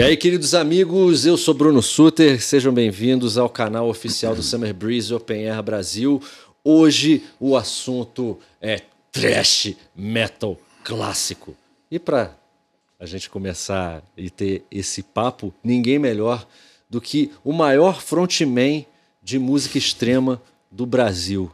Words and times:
E 0.00 0.02
aí, 0.02 0.16
queridos 0.16 0.54
amigos, 0.54 1.26
eu 1.26 1.36
sou 1.36 1.52
Bruno 1.52 1.82
Suter, 1.82 2.42
sejam 2.42 2.72
bem-vindos 2.72 3.36
ao 3.36 3.50
canal 3.50 3.86
oficial 3.86 4.34
do 4.34 4.42
Summer 4.42 4.72
Breeze 4.72 5.12
Open 5.12 5.46
Air 5.46 5.62
Brasil. 5.62 6.22
Hoje 6.64 7.22
o 7.38 7.54
assunto 7.54 8.38
é 8.62 8.80
trash 9.12 9.76
metal 9.94 10.56
clássico. 10.82 11.54
E 11.90 11.98
para 11.98 12.34
a 12.98 13.04
gente 13.04 13.28
começar 13.28 14.02
e 14.16 14.30
ter 14.30 14.64
esse 14.70 15.02
papo, 15.02 15.52
ninguém 15.62 15.98
melhor 15.98 16.46
do 16.88 16.98
que 16.98 17.30
o 17.44 17.52
maior 17.52 18.00
frontman 18.00 18.86
de 19.22 19.38
música 19.38 19.76
extrema 19.76 20.40
do 20.70 20.86
Brasil, 20.86 21.52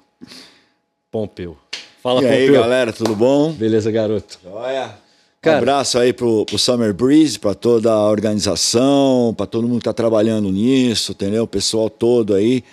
Pompeu. 1.11 1.59
Fala, 2.01 2.21
e 2.21 2.23
Pompeu. 2.23 2.39
aí, 2.39 2.53
galera, 2.53 2.93
tudo 2.93 3.17
bom? 3.17 3.53
Beleza, 3.53 3.91
garoto? 3.91 4.39
Olha. 4.47 5.05
Cara, 5.41 5.57
um 5.57 5.59
abraço 5.61 5.99
aí 5.99 6.13
pro, 6.13 6.45
pro 6.45 6.59
Summer 6.59 6.93
Breeze, 6.93 7.39
para 7.39 7.55
toda 7.55 7.93
a 7.93 8.09
organização, 8.09 9.35
para 9.37 9.47
todo 9.47 9.69
mundo 9.69 9.79
que 9.79 9.85
tá 9.85 9.93
trabalhando 9.93 10.51
nisso, 10.51 11.13
entendeu? 11.13 11.45
O 11.45 11.49
pessoal 11.49 11.89
todo 11.89 12.35
aí. 12.35 12.65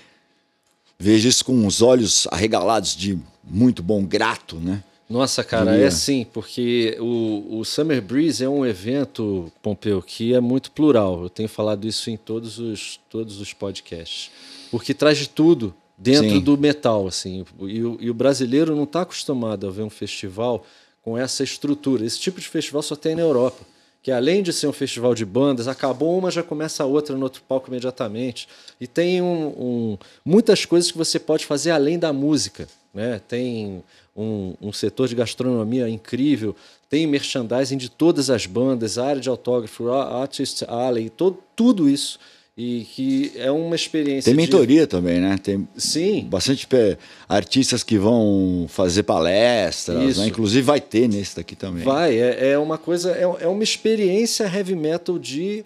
Vejo 0.98 1.28
isso 1.28 1.44
com 1.44 1.68
os 1.68 1.82
olhos 1.82 2.28
arregalados 2.32 2.96
de 2.96 3.20
muito 3.44 3.84
bom 3.84 4.06
grato, 4.06 4.56
né? 4.56 4.84
Nossa, 5.10 5.44
cara, 5.44 5.72
Diria. 5.72 5.88
é 5.88 5.92
sim, 5.92 6.26
porque 6.32 6.98
o, 7.00 7.60
o 7.60 7.66
Summer 7.66 8.02
Breeze 8.02 8.44
é 8.44 8.50
um 8.50 8.66
evento, 8.66 9.52
Pompeu, 9.62 10.02
que 10.02 10.34
é 10.34 10.40
muito 10.40 10.72
plural. 10.72 11.24
Eu 11.24 11.30
tenho 11.30 11.50
falado 11.50 11.86
isso 11.86 12.10
em 12.10 12.18
todos 12.18 12.58
os, 12.58 13.00
todos 13.10 13.40
os 13.40 13.54
podcasts. 13.54 14.32
Porque 14.72 14.94
traz 14.94 15.18
de 15.18 15.30
tudo 15.30 15.76
dentro 15.98 16.30
sim. 16.30 16.40
do 16.40 16.58
metal, 16.58 17.06
assim. 17.06 17.46
E 17.62 17.84
o, 17.84 17.98
e 18.00 18.10
o 18.10 18.14
brasileiro 18.14 18.76
não 18.76 18.86
está 18.86 19.02
acostumado 19.02 19.68
a 19.68 19.70
ver 19.70 19.84
um 19.84 19.90
festival 19.90 20.66
com 21.04 21.18
essa 21.18 21.44
estrutura. 21.44 22.06
Esse 22.06 22.20
tipo 22.20 22.40
de 22.40 22.48
festival 22.48 22.82
só 22.82 22.96
tem 22.96 23.14
na 23.14 23.22
Europa, 23.22 23.64
que 24.02 24.12
além 24.12 24.42
de 24.42 24.52
ser 24.52 24.68
um 24.68 24.74
festival 24.74 25.14
de 25.14 25.26
bandas, 25.26 25.68
acabou 25.68 26.18
uma, 26.18 26.32
já 26.32 26.42
começa 26.42 26.84
a 26.84 26.86
outra 26.86 27.16
no 27.16 27.24
outro 27.24 27.44
palco 27.48 27.70
imediatamente. 27.70 28.48
E 28.80 28.88
tem 28.88 29.22
um, 29.22 29.48
um, 29.48 29.98
muitas 30.26 30.66
coisas 30.66 30.92
que 30.92 30.98
você 30.98 31.20
pode 31.20 31.46
fazer 31.46 31.72
além 31.72 32.00
da 32.00 32.12
música. 32.12 32.68
Né? 32.94 33.22
Tem 33.28 33.84
um, 34.16 34.56
um 34.62 34.72
setor 34.72 35.08
de 35.08 35.16
gastronomia 35.16 35.90
incrível, 35.90 36.56
tem 36.90 37.06
merchandising 37.06 37.78
de 37.78 37.90
todas 37.90 38.30
as 38.30 38.46
bandas, 38.46 38.98
área 38.98 39.22
de 39.22 39.30
autógrafo, 39.30 39.90
Artist 39.90 40.64
Alley, 40.68 41.10
todo, 41.10 41.38
tudo 41.56 41.90
isso 41.90 42.20
e 42.56 42.84
que 42.84 43.32
é 43.36 43.50
uma 43.50 43.76
experiência. 43.76 44.32
Tem 44.32 44.36
mentoria 44.36 44.82
de... 44.82 44.88
também, 44.88 45.20
né? 45.20 45.40
Tem 45.42 45.68
Sim. 45.76 46.28
bastante 46.30 46.68
artistas 47.28 47.82
que 47.84 47.98
vão 47.98 48.68
fazer 48.70 49.04
palestras, 49.04 50.18
né? 50.18 50.28
inclusive 50.28 50.62
vai 50.62 50.80
ter 50.80 51.08
nesse 51.08 51.36
daqui 51.36 51.56
também. 51.56 51.84
Vai, 51.84 52.16
é, 52.16 52.52
é 52.52 52.58
uma 52.60 52.78
coisa, 52.78 53.12
é, 53.12 53.24
é 53.46 53.48
uma 53.48 53.64
experiência 53.64 54.44
heavy 54.44 54.76
metal 54.76 55.18
de, 55.18 55.66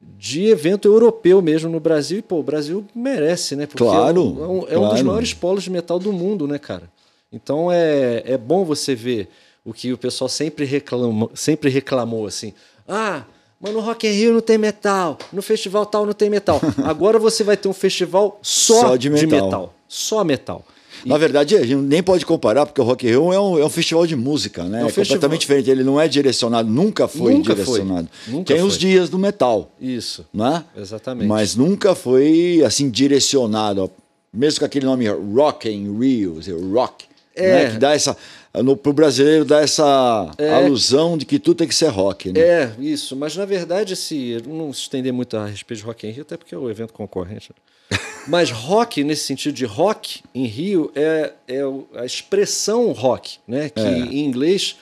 de 0.00 0.46
evento 0.46 0.88
europeu 0.88 1.40
mesmo 1.40 1.70
no 1.70 1.78
Brasil. 1.78 2.18
E, 2.18 2.22
pô, 2.22 2.40
o 2.40 2.42
Brasil 2.42 2.84
merece, 2.92 3.54
né? 3.54 3.66
Porque 3.66 3.84
claro. 3.84 4.36
É, 4.40 4.46
um, 4.46 4.62
é 4.62 4.66
claro. 4.66 4.82
um 4.82 4.88
dos 4.88 5.02
maiores 5.02 5.32
polos 5.32 5.62
de 5.62 5.70
metal 5.70 5.98
do 6.00 6.12
mundo, 6.12 6.48
né, 6.48 6.58
cara? 6.58 6.90
Então 7.32 7.70
é, 7.70 8.24
é 8.26 8.36
bom 8.36 8.64
você 8.64 8.96
ver 8.96 9.28
o 9.64 9.72
que 9.72 9.92
o 9.92 9.98
pessoal 9.98 10.28
sempre 10.28 10.64
reclamou, 10.64 11.30
sempre 11.34 11.70
reclamou 11.70 12.26
assim. 12.26 12.52
Ah, 12.88 13.24
mas 13.60 13.72
no 13.72 13.80
Rock 13.80 14.06
in 14.06 14.10
Rio 14.10 14.32
não 14.34 14.40
tem 14.40 14.58
metal, 14.58 15.18
no 15.32 15.42
festival 15.42 15.86
tal 15.86 16.04
não 16.04 16.12
tem 16.12 16.28
metal. 16.28 16.60
Agora 16.84 17.18
você 17.18 17.42
vai 17.42 17.56
ter 17.56 17.68
um 17.68 17.72
festival 17.72 18.38
só, 18.42 18.80
só 18.80 18.96
de, 18.96 19.08
metal. 19.08 19.26
de, 19.26 19.34
metal. 19.34 19.74
Só 19.88 20.24
metal. 20.24 20.64
Na 21.04 21.16
verdade, 21.18 21.56
a 21.56 21.64
gente 21.64 21.76
nem 21.76 22.02
pode 22.02 22.26
comparar, 22.26 22.66
porque 22.66 22.80
o 22.80 22.84
Rock 22.84 23.06
in 23.06 23.10
Rio 23.10 23.32
é 23.32 23.40
um, 23.40 23.58
é 23.58 23.64
um 23.64 23.70
festival 23.70 24.06
de 24.06 24.16
música, 24.16 24.64
né? 24.64 24.80
É, 24.80 24.84
um 24.84 24.88
é 24.88 24.92
completamente 24.92 25.40
diferente. 25.40 25.70
Ele 25.70 25.84
não 25.84 26.00
é 26.00 26.08
direcionado, 26.08 26.68
nunca 26.68 27.06
foi 27.06 27.34
nunca 27.34 27.54
direcionado. 27.54 28.08
Foi. 28.10 28.34
Nunca 28.34 28.46
tem 28.46 28.58
foi. 28.58 28.68
os 28.68 28.76
dias 28.76 29.08
do 29.08 29.18
metal. 29.18 29.70
Isso. 29.80 30.26
Né? 30.34 30.64
Exatamente. 30.76 31.28
Mas 31.28 31.54
nunca 31.54 31.94
foi 31.94 32.62
assim 32.66 32.90
direcionado. 32.90 33.90
Mesmo 34.32 34.60
com 34.60 34.66
aquele 34.66 34.84
nome 34.84 35.06
Rock 35.08 35.68
in 35.68 35.98
Rio, 35.98 36.40
rock, 36.72 37.05
é. 37.36 37.64
né? 37.64 37.70
que 37.72 37.78
dá 37.78 37.92
essa 37.92 38.16
no, 38.62 38.76
pro 38.76 38.92
brasileiro 38.92 39.44
dá 39.44 39.60
essa 39.60 40.30
é, 40.38 40.50
alusão 40.50 41.18
de 41.18 41.24
que 41.26 41.38
tudo 41.38 41.58
tem 41.58 41.68
que 41.68 41.74
ser 41.74 41.88
rock, 41.88 42.32
né? 42.32 42.40
É, 42.40 42.72
isso. 42.78 43.14
Mas 43.14 43.36
na 43.36 43.44
verdade, 43.44 43.94
se 43.94 44.42
não 44.46 44.72
se 44.72 44.82
estender 44.82 45.12
muito 45.12 45.36
a 45.36 45.46
respeito 45.46 45.80
de 45.80 45.86
Rock 45.86 46.06
em 46.06 46.10
Rio, 46.10 46.22
até 46.22 46.36
porque 46.36 46.54
é 46.54 46.58
o 46.58 46.70
evento 46.70 46.92
concorrente. 46.92 47.50
Né? 47.90 47.98
Mas 48.26 48.50
rock, 48.50 49.04
nesse 49.04 49.24
sentido 49.24 49.54
de 49.54 49.64
rock 49.64 50.22
em 50.34 50.46
Rio, 50.46 50.90
é, 50.94 51.32
é 51.46 51.60
a 51.96 52.04
expressão 52.04 52.90
rock, 52.92 53.38
né? 53.46 53.68
Que 53.68 53.80
é. 53.80 53.98
em 53.98 54.24
inglês 54.24 54.76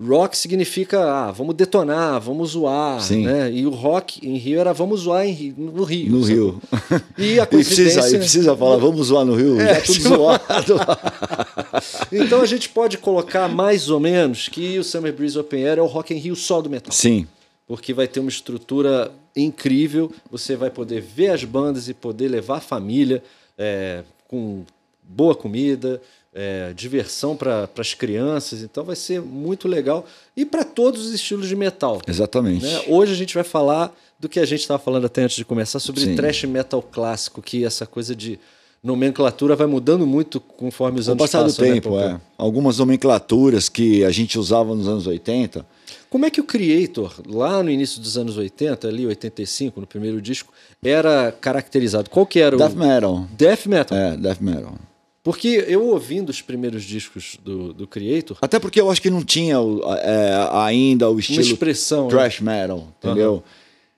rock 0.00 0.36
significa 0.36 1.00
ah, 1.00 1.32
vamos 1.32 1.56
detonar, 1.56 2.20
vamos 2.20 2.50
zoar, 2.50 3.00
Sim. 3.00 3.24
né? 3.26 3.50
E 3.50 3.66
o 3.66 3.70
rock 3.70 4.24
em 4.26 4.36
Rio 4.36 4.60
era 4.60 4.72
vamos 4.72 5.00
zoar 5.00 5.26
em 5.26 5.54
no 5.56 5.82
Rio. 5.82 6.12
No 6.12 6.20
sabe? 6.20 6.34
Rio. 6.34 6.62
E 7.18 7.40
a 7.40 7.46
coincidência... 7.46 7.98
E 7.98 8.00
precisa, 8.00 8.16
e 8.16 8.18
precisa 8.18 8.56
falar 8.56 8.76
vamos 8.76 9.08
zoar 9.08 9.24
no 9.24 9.34
Rio, 9.34 9.60
é, 9.60 9.74
já 9.74 9.80
tudo 9.80 10.00
zoado. 10.08 10.74
então 12.12 12.40
a 12.40 12.46
gente 12.46 12.68
pode 12.68 12.96
colocar 12.98 13.48
mais 13.48 13.90
ou 13.90 13.98
menos 13.98 14.48
que 14.48 14.78
o 14.78 14.84
Summer 14.84 15.12
Breeze 15.12 15.38
Open 15.38 15.66
Air 15.66 15.78
é 15.78 15.82
o 15.82 15.86
Rock 15.86 16.14
in 16.14 16.18
Rio 16.18 16.36
só 16.36 16.62
do 16.62 16.70
metal. 16.70 16.92
Sim. 16.92 17.26
Porque 17.66 17.92
vai 17.92 18.06
ter 18.06 18.20
uma 18.20 18.30
estrutura 18.30 19.12
incrível, 19.36 20.12
você 20.30 20.56
vai 20.56 20.70
poder 20.70 21.00
ver 21.00 21.30
as 21.30 21.44
bandas 21.44 21.88
e 21.88 21.94
poder 21.94 22.28
levar 22.28 22.58
a 22.58 22.60
família 22.60 23.22
é, 23.58 24.04
com 24.28 24.64
boa 25.02 25.34
comida, 25.34 26.00
é, 26.38 26.72
diversão 26.72 27.36
para 27.36 27.68
as 27.76 27.94
crianças, 27.94 28.62
então 28.62 28.84
vai 28.84 28.94
ser 28.94 29.20
muito 29.20 29.66
legal. 29.66 30.06
E 30.36 30.44
para 30.44 30.62
todos 30.62 31.06
os 31.06 31.12
estilos 31.12 31.48
de 31.48 31.56
metal. 31.56 32.00
Exatamente. 32.06 32.64
Né? 32.64 32.84
Hoje 32.86 33.12
a 33.12 33.16
gente 33.16 33.34
vai 33.34 33.42
falar 33.42 33.92
do 34.20 34.28
que 34.28 34.38
a 34.38 34.46
gente 34.46 34.60
estava 34.60 34.78
falando 34.78 35.06
até 35.06 35.22
antes 35.22 35.36
de 35.36 35.44
começar, 35.44 35.80
sobre 35.80 36.00
Sim. 36.00 36.14
thrash 36.14 36.44
metal 36.44 36.80
clássico, 36.80 37.42
que 37.42 37.64
essa 37.64 37.86
coisa 37.86 38.14
de 38.14 38.38
nomenclatura 38.80 39.56
vai 39.56 39.66
mudando 39.66 40.06
muito 40.06 40.38
conforme 40.38 41.00
os 41.00 41.08
anos 41.08 41.20
passam. 41.20 41.40
Com 41.40 41.46
o 41.46 41.48
passar 41.48 41.62
do 41.64 41.66
né, 41.66 41.74
tempo, 41.74 41.96
né? 41.96 42.12
é. 42.14 42.20
Algumas 42.36 42.78
nomenclaturas 42.78 43.68
que 43.68 44.04
a 44.04 44.10
gente 44.12 44.38
usava 44.38 44.76
nos 44.76 44.86
anos 44.86 45.08
80. 45.08 45.66
Como 46.08 46.24
é 46.24 46.30
que 46.30 46.40
o 46.40 46.44
Creator, 46.44 47.14
lá 47.26 47.62
no 47.64 47.70
início 47.70 48.00
dos 48.00 48.16
anos 48.16 48.36
80, 48.36 48.86
ali 48.86 49.06
85, 49.06 49.80
no 49.80 49.86
primeiro 49.86 50.22
disco, 50.22 50.52
era 50.82 51.32
caracterizado? 51.32 52.08
Qual 52.08 52.24
que 52.24 52.38
era 52.38 52.54
o... 52.54 52.58
Death 52.58 52.76
Metal. 52.76 53.26
Death 53.36 53.66
Metal. 53.66 53.98
É, 53.98 54.16
Death 54.16 54.40
Metal. 54.40 54.74
Porque 55.28 55.62
eu 55.68 55.84
ouvindo 55.84 56.30
os 56.30 56.40
primeiros 56.40 56.84
discos 56.84 57.36
do, 57.44 57.74
do 57.74 57.86
Creator. 57.86 58.38
Até 58.40 58.58
porque 58.58 58.80
eu 58.80 58.90
acho 58.90 59.02
que 59.02 59.10
não 59.10 59.22
tinha 59.22 59.56
é, 60.02 60.48
ainda 60.52 61.10
o 61.10 61.18
estilo. 61.20 61.42
Uma 61.42 61.52
expressão. 61.52 62.08
Thrash 62.08 62.40
né? 62.40 62.62
metal, 62.62 62.88
entendeu? 62.96 63.32
Uhum. 63.34 63.42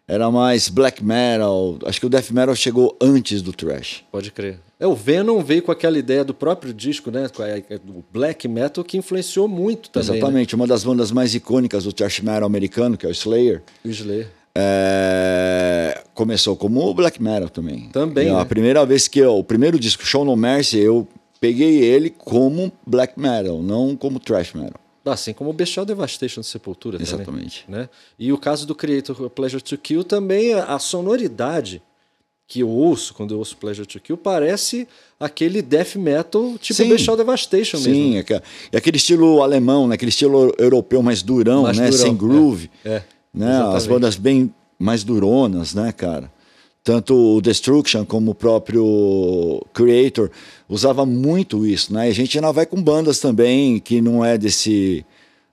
Era 0.08 0.28
mais 0.28 0.68
black 0.68 1.04
metal. 1.04 1.78
Acho 1.86 2.00
que 2.00 2.06
o 2.06 2.08
death 2.08 2.32
metal 2.32 2.56
chegou 2.56 2.96
antes 3.00 3.42
do 3.42 3.52
thrash. 3.52 4.02
Pode 4.10 4.32
crer. 4.32 4.58
É, 4.80 4.88
o 4.88 4.94
Venom 4.96 5.40
veio 5.40 5.62
com 5.62 5.70
aquela 5.70 5.96
ideia 5.96 6.24
do 6.24 6.34
próprio 6.34 6.74
disco, 6.74 7.12
né? 7.12 7.30
Do 7.84 8.04
black 8.12 8.48
metal, 8.48 8.82
que 8.82 8.98
influenciou 8.98 9.46
muito 9.46 9.88
também. 9.88 10.10
Né? 10.10 10.16
Exatamente. 10.16 10.56
Né? 10.56 10.60
Uma 10.60 10.66
das 10.66 10.82
bandas 10.82 11.12
mais 11.12 11.32
icônicas 11.32 11.84
do 11.84 11.92
thrash 11.92 12.18
metal 12.22 12.44
americano, 12.44 12.96
que 12.96 13.06
é 13.06 13.08
o 13.08 13.12
Slayer. 13.12 13.62
O 13.84 13.88
Slayer. 13.88 14.26
É... 14.52 16.02
começou 16.12 16.56
como 16.56 16.92
black 16.92 17.22
metal 17.22 17.48
também. 17.48 17.88
Também. 17.92 18.32
né? 18.32 18.40
A 18.40 18.44
primeira 18.44 18.84
vez 18.84 19.06
que 19.06 19.20
eu, 19.20 19.36
o 19.36 19.44
primeiro 19.44 19.78
disco, 19.78 20.04
Show 20.04 20.24
No 20.24 20.34
Mercy, 20.34 20.76
eu 20.76 21.06
peguei 21.40 21.82
ele 21.82 22.10
como 22.10 22.70
black 22.86 23.18
metal, 23.18 23.62
não 23.62 23.96
como 23.96 24.20
thrash 24.20 24.52
metal. 24.52 24.80
Assim 25.04 25.32
como 25.32 25.50
o 25.50 25.52
Bestial 25.52 25.86
Devastation 25.86 26.42
de 26.42 26.46
Sepultura 26.46 27.00
Exatamente. 27.00 27.64
Também, 27.64 27.80
né? 27.80 27.88
E 28.18 28.32
o 28.32 28.38
caso 28.38 28.66
do 28.66 28.74
Creator 28.74 29.30
Pleasure 29.30 29.62
to 29.62 29.78
Kill 29.78 30.04
também, 30.04 30.52
a 30.52 30.78
sonoridade 30.78 31.82
que 32.46 32.60
eu 32.60 32.68
ouço 32.68 33.14
quando 33.14 33.32
eu 33.32 33.38
ouço 33.38 33.56
Pleasure 33.56 33.86
to 33.86 34.00
Kill 34.00 34.16
parece 34.16 34.86
aquele 35.18 35.62
death 35.62 35.94
metal 35.94 36.58
tipo 36.58 36.74
Sim. 36.74 36.88
Bestial 36.88 37.16
Devastation 37.16 37.78
Sim, 37.78 37.90
mesmo. 37.90 38.26
Sim, 38.26 38.34
é, 38.34 38.42
é, 38.72 38.76
aquele 38.76 38.98
estilo 38.98 39.42
alemão, 39.42 39.86
né? 39.86 39.94
aquele 39.94 40.10
estilo 40.10 40.52
europeu 40.58 41.00
mais 41.00 41.22
durão, 41.22 41.62
mais 41.62 41.78
né? 41.78 41.88
Durão. 41.88 42.04
Sem 42.04 42.16
groove. 42.16 42.70
É, 42.84 42.90
é. 42.90 43.04
Né? 43.32 43.62
As 43.72 43.86
bandas 43.86 44.16
bem 44.16 44.52
mais 44.78 45.04
duronas, 45.04 45.74
né, 45.74 45.92
cara? 45.92 46.30
Tanto 46.82 47.14
o 47.14 47.40
Destruction 47.40 48.04
como 48.04 48.30
o 48.30 48.34
próprio 48.34 49.62
Creator 49.74 50.30
usava 50.68 51.04
muito 51.04 51.66
isso, 51.66 51.92
né? 51.92 52.08
E 52.08 52.10
a 52.10 52.14
gente 52.14 52.38
ainda 52.38 52.52
vai 52.52 52.64
com 52.64 52.80
bandas 52.82 53.20
também 53.20 53.78
que 53.78 54.00
não 54.00 54.24
é 54.24 54.38
desse, 54.38 55.04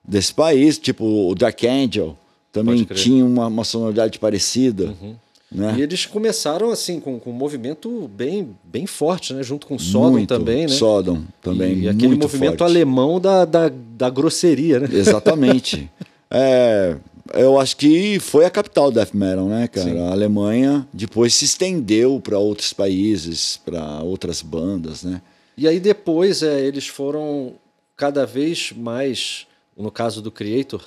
desse 0.07 0.33
país, 0.33 0.77
tipo 0.77 1.29
o 1.29 1.35
Dark 1.35 1.61
Angel, 1.63 2.17
também 2.51 2.83
tinha 2.85 3.25
uma, 3.25 3.47
uma, 3.47 3.63
sonoridade 3.63 4.17
parecida. 4.19 4.95
Uhum. 5.01 5.15
Né? 5.51 5.75
E 5.77 5.81
eles 5.81 6.05
começaram 6.05 6.71
assim 6.71 6.99
com, 6.99 7.19
com 7.19 7.29
um 7.29 7.33
movimento 7.33 8.09
bem, 8.09 8.55
bem 8.63 8.85
forte, 8.85 9.33
né? 9.33 9.43
Junto 9.43 9.65
com 9.67 9.79
Sodom 9.79 10.11
muito, 10.11 10.27
também, 10.27 10.63
né? 10.63 10.67
Sodom 10.69 11.23
também. 11.41 11.79
E 11.79 11.89
aquele 11.89 12.15
movimento 12.15 12.59
forte. 12.59 12.63
alemão 12.63 13.19
da, 13.19 13.45
da, 13.45 13.69
da 13.69 14.09
grosseria, 14.09 14.79
né? 14.79 14.89
Exatamente. 14.91 15.89
é, 16.29 16.97
eu 17.33 17.59
acho 17.59 17.77
que 17.77 18.19
foi 18.19 18.45
a 18.45 18.49
capital 18.49 18.91
do 18.91 18.95
death 18.95 19.13
metal, 19.13 19.45
né, 19.45 19.67
cara? 19.67 19.89
Sim. 19.89 19.99
A 19.99 20.11
Alemanha 20.11 20.87
depois 20.93 21.33
se 21.33 21.45
estendeu 21.45 22.19
para 22.19 22.37
outros 22.37 22.73
países, 22.73 23.57
para 23.57 24.01
outras 24.03 24.41
bandas, 24.41 25.03
né? 25.03 25.21
E 25.57 25.67
aí 25.67 25.79
depois 25.79 26.43
é, 26.43 26.59
eles 26.61 26.87
foram 26.87 27.55
cada 27.95 28.25
vez 28.25 28.71
mais, 28.71 29.47
no 29.75 29.89
caso 29.91 30.21
do 30.21 30.31
Creator, 30.31 30.83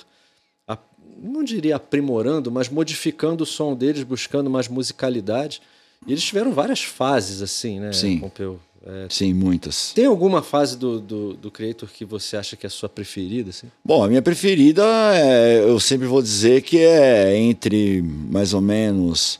a, 0.67 0.77
não 1.21 1.43
diria 1.43 1.75
aprimorando, 1.75 2.49
mas 2.49 2.69
modificando 2.69 3.43
o 3.43 3.47
som 3.47 3.75
deles, 3.75 4.03
buscando 4.03 4.49
mais 4.49 4.67
musicalidade. 4.67 5.61
E 6.07 6.13
eles 6.13 6.23
tiveram 6.23 6.53
várias 6.53 6.81
fases, 6.81 7.41
assim, 7.41 7.79
né, 7.79 7.91
Sim. 7.93 8.19
Pompeu? 8.19 8.59
É, 8.85 9.05
Sim, 9.09 9.33
muitas. 9.33 9.91
Tem 9.93 10.05
alguma 10.05 10.41
fase 10.41 10.75
do, 10.75 10.99
do, 10.99 11.33
do, 11.33 11.51
Creator 11.51 11.87
que 11.87 12.03
você 12.03 12.35
acha 12.35 12.55
que 12.55 12.65
é 12.65 12.67
a 12.67 12.69
sua 12.69 12.89
preferida? 12.89 13.51
Assim? 13.51 13.67
Bom, 13.85 14.03
a 14.03 14.07
minha 14.07 14.21
preferida, 14.21 14.83
é, 15.13 15.59
eu 15.59 15.79
sempre 15.79 16.07
vou 16.07 16.21
dizer 16.21 16.61
que 16.63 16.79
é 16.79 17.37
entre 17.37 18.01
mais 18.01 18.53
ou 18.53 18.61
menos 18.61 19.39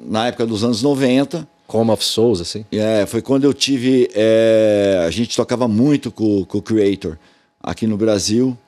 na 0.00 0.26
época 0.26 0.46
dos 0.46 0.62
anos 0.62 0.82
90. 0.82 1.48
Como 1.66 1.92
of 1.92 2.04
Souls, 2.04 2.40
assim? 2.40 2.64
É, 2.72 3.06
foi 3.06 3.22
quando 3.22 3.44
eu 3.44 3.54
tive. 3.54 4.10
É, 4.12 5.04
a 5.06 5.10
gente 5.10 5.36
tocava 5.36 5.68
muito 5.68 6.10
com, 6.10 6.44
com 6.44 6.58
o 6.58 6.62
Creator 6.62 7.16
aqui 7.62 7.86
no 7.86 7.96
Brasil. 7.96 8.58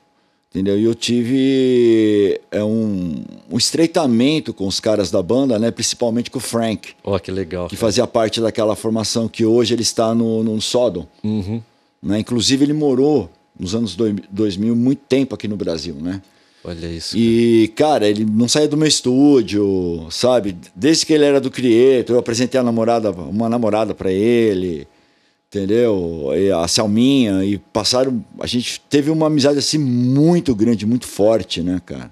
Entendeu? 0.49 0.77
E 0.77 0.83
eu 0.83 0.93
tive 0.93 2.39
é, 2.51 2.63
um, 2.63 3.23
um, 3.53 3.57
estreitamento 3.57 4.53
com 4.53 4.67
os 4.67 4.79
caras 4.79 5.11
da 5.11 5.21
banda, 5.21 5.59
né? 5.59 5.71
principalmente 5.71 6.31
com 6.31 6.39
o 6.39 6.41
Frank. 6.41 6.89
Oh, 7.03 7.19
que 7.19 7.31
legal. 7.31 7.67
Que 7.67 7.75
cara. 7.75 7.87
fazia 7.87 8.07
parte 8.07 8.41
daquela 8.41 8.75
formação 8.75 9.27
que 9.27 9.45
hoje 9.45 9.73
ele 9.73 9.81
está 9.81 10.13
no, 10.13 10.43
no 10.43 10.61
Sodom. 10.61 11.07
Uhum. 11.23 11.61
Né? 12.01 12.19
Inclusive, 12.19 12.65
ele 12.65 12.73
morou 12.73 13.29
nos 13.57 13.75
anos 13.75 13.95
2000 13.95 14.75
muito 14.75 15.01
tempo 15.07 15.35
aqui 15.35 15.47
no 15.47 15.55
Brasil, 15.55 15.95
né? 15.95 16.21
Olha 16.65 16.87
isso. 16.87 17.17
E, 17.17 17.71
cara, 17.75 18.07
ele 18.07 18.25
não 18.25 18.47
saía 18.47 18.69
do 18.69 18.77
meu 18.77 18.87
estúdio, 18.87 20.07
sabe? 20.09 20.55
Desde 20.73 21.05
que 21.05 21.13
ele 21.13 21.25
era 21.25 21.41
do 21.41 21.51
Creator, 21.51 22.15
eu 22.15 22.19
apresentei 22.19 22.59
a 22.59 22.63
namorada, 22.63 23.11
uma 23.11 23.49
namorada 23.49 23.93
para 23.93 24.11
ele 24.11 24.87
entendeu? 25.55 26.31
E 26.35 26.51
a 26.51 26.67
Selminha, 26.67 27.45
e 27.45 27.57
passaram. 27.57 28.23
A 28.39 28.47
gente 28.47 28.81
teve 28.89 29.11
uma 29.11 29.27
amizade 29.27 29.59
assim 29.59 29.77
muito 29.77 30.55
grande, 30.55 30.85
muito 30.85 31.05
forte, 31.05 31.61
né, 31.61 31.79
cara? 31.85 32.09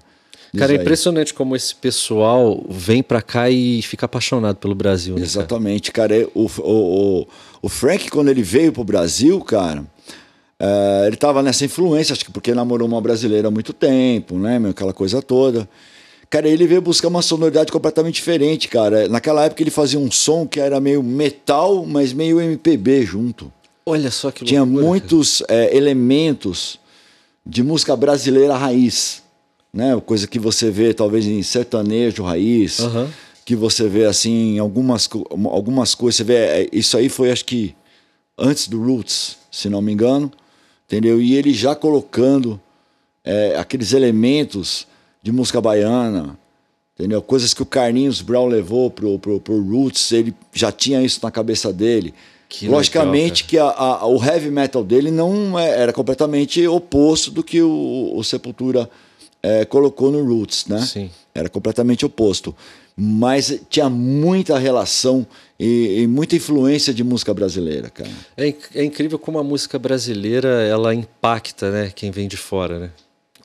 Cara, 0.56 0.72
é 0.72 0.76
impressionante 0.76 1.32
como 1.32 1.56
esse 1.56 1.74
pessoal 1.74 2.62
vem 2.68 3.02
pra 3.02 3.22
cá 3.22 3.48
e 3.48 3.80
fica 3.80 4.04
apaixonado 4.04 4.56
pelo 4.56 4.74
Brasil, 4.74 5.16
né? 5.16 5.22
Exatamente, 5.22 5.90
cara. 5.90 6.14
cara 6.14 6.30
o, 6.34 6.46
o, 6.58 7.26
o, 7.62 7.68
Frank, 7.70 8.10
quando 8.10 8.28
ele 8.28 8.42
veio 8.42 8.70
pro 8.70 8.84
Brasil, 8.84 9.40
cara, 9.40 9.80
uh, 9.80 11.06
ele 11.06 11.16
tava 11.16 11.42
nessa 11.42 11.64
influência, 11.64 12.12
acho 12.12 12.24
que 12.24 12.30
porque 12.30 12.54
namorou 12.54 12.86
uma 12.86 13.00
brasileira 13.00 13.48
há 13.48 13.50
muito 13.50 13.72
tempo, 13.72 14.38
né, 14.38 14.58
meu, 14.58 14.72
aquela 14.72 14.92
coisa 14.92 15.22
toda. 15.22 15.66
Cara, 16.28 16.48
ele 16.48 16.66
veio 16.66 16.82
buscar 16.82 17.08
uma 17.08 17.22
sonoridade 17.22 17.72
completamente 17.72 18.14
diferente, 18.16 18.68
cara. 18.68 19.06
Naquela 19.08 19.44
época 19.44 19.62
ele 19.62 19.70
fazia 19.70 19.98
um 19.98 20.10
som 20.10 20.46
que 20.46 20.60
era 20.60 20.80
meio 20.80 21.02
metal, 21.02 21.84
mas 21.86 22.12
meio 22.12 22.40
MPB 22.40 23.04
junto. 23.04 23.52
Olha 23.84 24.10
só 24.10 24.30
que 24.30 24.44
Tinha 24.44 24.62
loucura, 24.62 24.84
muitos 24.84 25.42
é, 25.48 25.76
elementos 25.76 26.78
de 27.44 27.62
música 27.62 27.94
brasileira 27.96 28.56
raiz, 28.56 29.21
né? 29.72 29.98
Coisa 30.04 30.26
que 30.26 30.38
você 30.38 30.70
vê 30.70 30.92
talvez 30.92 31.26
em 31.26 31.42
sertanejo 31.42 32.22
raiz, 32.22 32.80
uhum. 32.80 33.08
que 33.44 33.56
você 33.56 33.88
vê 33.88 34.04
assim 34.04 34.58
algumas 34.58 35.08
algumas 35.46 35.94
coisas. 35.94 36.16
Você 36.16 36.24
vê 36.24 36.34
é, 36.34 36.68
isso 36.72 36.96
aí 36.96 37.08
foi 37.08 37.30
acho 37.30 37.44
que 37.44 37.74
antes 38.36 38.68
do 38.68 38.82
Roots, 38.82 39.38
se 39.50 39.68
não 39.68 39.80
me 39.80 39.92
engano, 39.92 40.30
entendeu? 40.86 41.20
E 41.20 41.34
ele 41.34 41.54
já 41.54 41.74
colocando 41.74 42.60
é, 43.24 43.56
aqueles 43.56 43.92
elementos 43.92 44.86
de 45.22 45.32
música 45.32 45.60
baiana, 45.60 46.38
entendeu? 46.94 47.22
Coisas 47.22 47.54
que 47.54 47.62
o 47.62 47.66
Carlinhos 47.66 48.20
Brown 48.20 48.48
levou 48.48 48.90
pro, 48.90 49.18
pro, 49.18 49.40
pro 49.40 49.62
Roots, 49.62 50.12
ele 50.12 50.34
já 50.52 50.70
tinha 50.70 51.02
isso 51.02 51.20
na 51.22 51.30
cabeça 51.30 51.72
dele. 51.72 52.12
Que 52.48 52.68
Logicamente 52.68 53.44
legal, 53.50 53.72
que 53.72 53.80
a, 53.80 53.84
a, 53.84 54.06
o 54.06 54.22
heavy 54.22 54.50
metal 54.50 54.84
dele 54.84 55.10
não 55.10 55.58
é, 55.58 55.70
era 55.70 55.92
completamente 55.92 56.66
oposto 56.66 57.30
do 57.30 57.42
que 57.42 57.62
o, 57.62 58.12
o 58.14 58.22
Sepultura 58.22 58.90
é, 59.42 59.64
colocou 59.64 60.10
no 60.10 60.24
Roots, 60.24 60.66
né? 60.66 60.80
Sim. 60.80 61.10
Era 61.34 61.48
completamente 61.48 62.06
oposto. 62.06 62.54
Mas 62.96 63.60
tinha 63.70 63.88
muita 63.88 64.58
relação 64.58 65.26
e, 65.58 66.02
e, 66.02 66.06
muita 66.06 66.36
influência 66.36 66.92
de 66.92 67.02
música 67.02 67.32
brasileira, 67.32 67.88
cara. 67.88 68.10
É, 68.36 68.54
é 68.74 68.84
incrível 68.84 69.18
como 69.18 69.38
a 69.38 69.42
música 69.44 69.78
brasileira 69.78 70.48
ela 70.62 70.94
impacta, 70.94 71.70
né? 71.70 71.90
Quem 71.94 72.10
vem 72.10 72.28
de 72.28 72.36
fora, 72.36 72.78
né? 72.78 72.90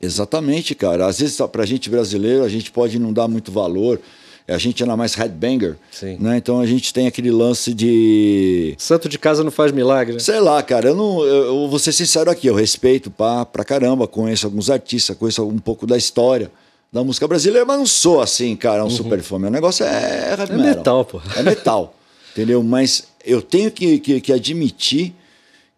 Exatamente, 0.00 0.74
cara. 0.74 1.06
Às 1.06 1.18
vezes, 1.18 1.38
para 1.50 1.62
a 1.62 1.66
gente 1.66 1.88
brasileiro, 1.88 2.44
a 2.44 2.48
gente 2.48 2.70
pode 2.70 2.98
não 2.98 3.12
dar 3.12 3.26
muito 3.26 3.50
valor. 3.50 4.00
A 4.48 4.56
gente 4.56 4.82
era 4.82 4.96
mais 4.96 5.14
headbanger, 5.14 5.76
Sim. 5.90 6.16
né? 6.18 6.38
Então 6.38 6.58
a 6.58 6.66
gente 6.66 6.92
tem 6.92 7.06
aquele 7.06 7.30
lance 7.30 7.74
de. 7.74 8.74
Santo 8.78 9.08
de 9.08 9.18
casa 9.18 9.44
não 9.44 9.50
faz 9.50 9.72
milagre. 9.72 10.14
Né? 10.14 10.20
Sei 10.20 10.40
lá, 10.40 10.62
cara. 10.62 10.88
Eu, 10.88 10.96
não, 10.96 11.22
eu, 11.22 11.44
eu 11.44 11.68
vou 11.68 11.78
ser 11.78 11.92
sincero 11.92 12.30
aqui. 12.30 12.46
Eu 12.46 12.54
respeito 12.54 13.10
pra, 13.10 13.44
pra 13.44 13.62
caramba, 13.62 14.08
conheço 14.08 14.46
alguns 14.46 14.70
artistas, 14.70 15.16
conheço 15.16 15.46
um 15.46 15.58
pouco 15.58 15.86
da 15.86 15.98
história 15.98 16.50
da 16.92 17.04
música 17.04 17.28
brasileira, 17.28 17.66
mas 17.66 17.78
não 17.78 17.86
sou 17.86 18.20
assim, 18.20 18.56
cara, 18.56 18.82
um 18.82 18.84
uhum. 18.84 18.90
super 18.90 19.20
fã. 19.20 19.38
Meu 19.38 19.50
negócio 19.50 19.84
é 19.84 20.30
heavy 20.30 20.52
é 20.52 20.56
metal. 20.56 20.76
metal 20.76 21.04
pô. 21.04 21.20
É 21.36 21.42
metal, 21.42 21.94
entendeu? 22.32 22.62
Mas 22.62 23.04
eu 23.24 23.42
tenho 23.42 23.70
que, 23.70 23.98
que, 23.98 24.20
que 24.20 24.32
admitir 24.32 25.14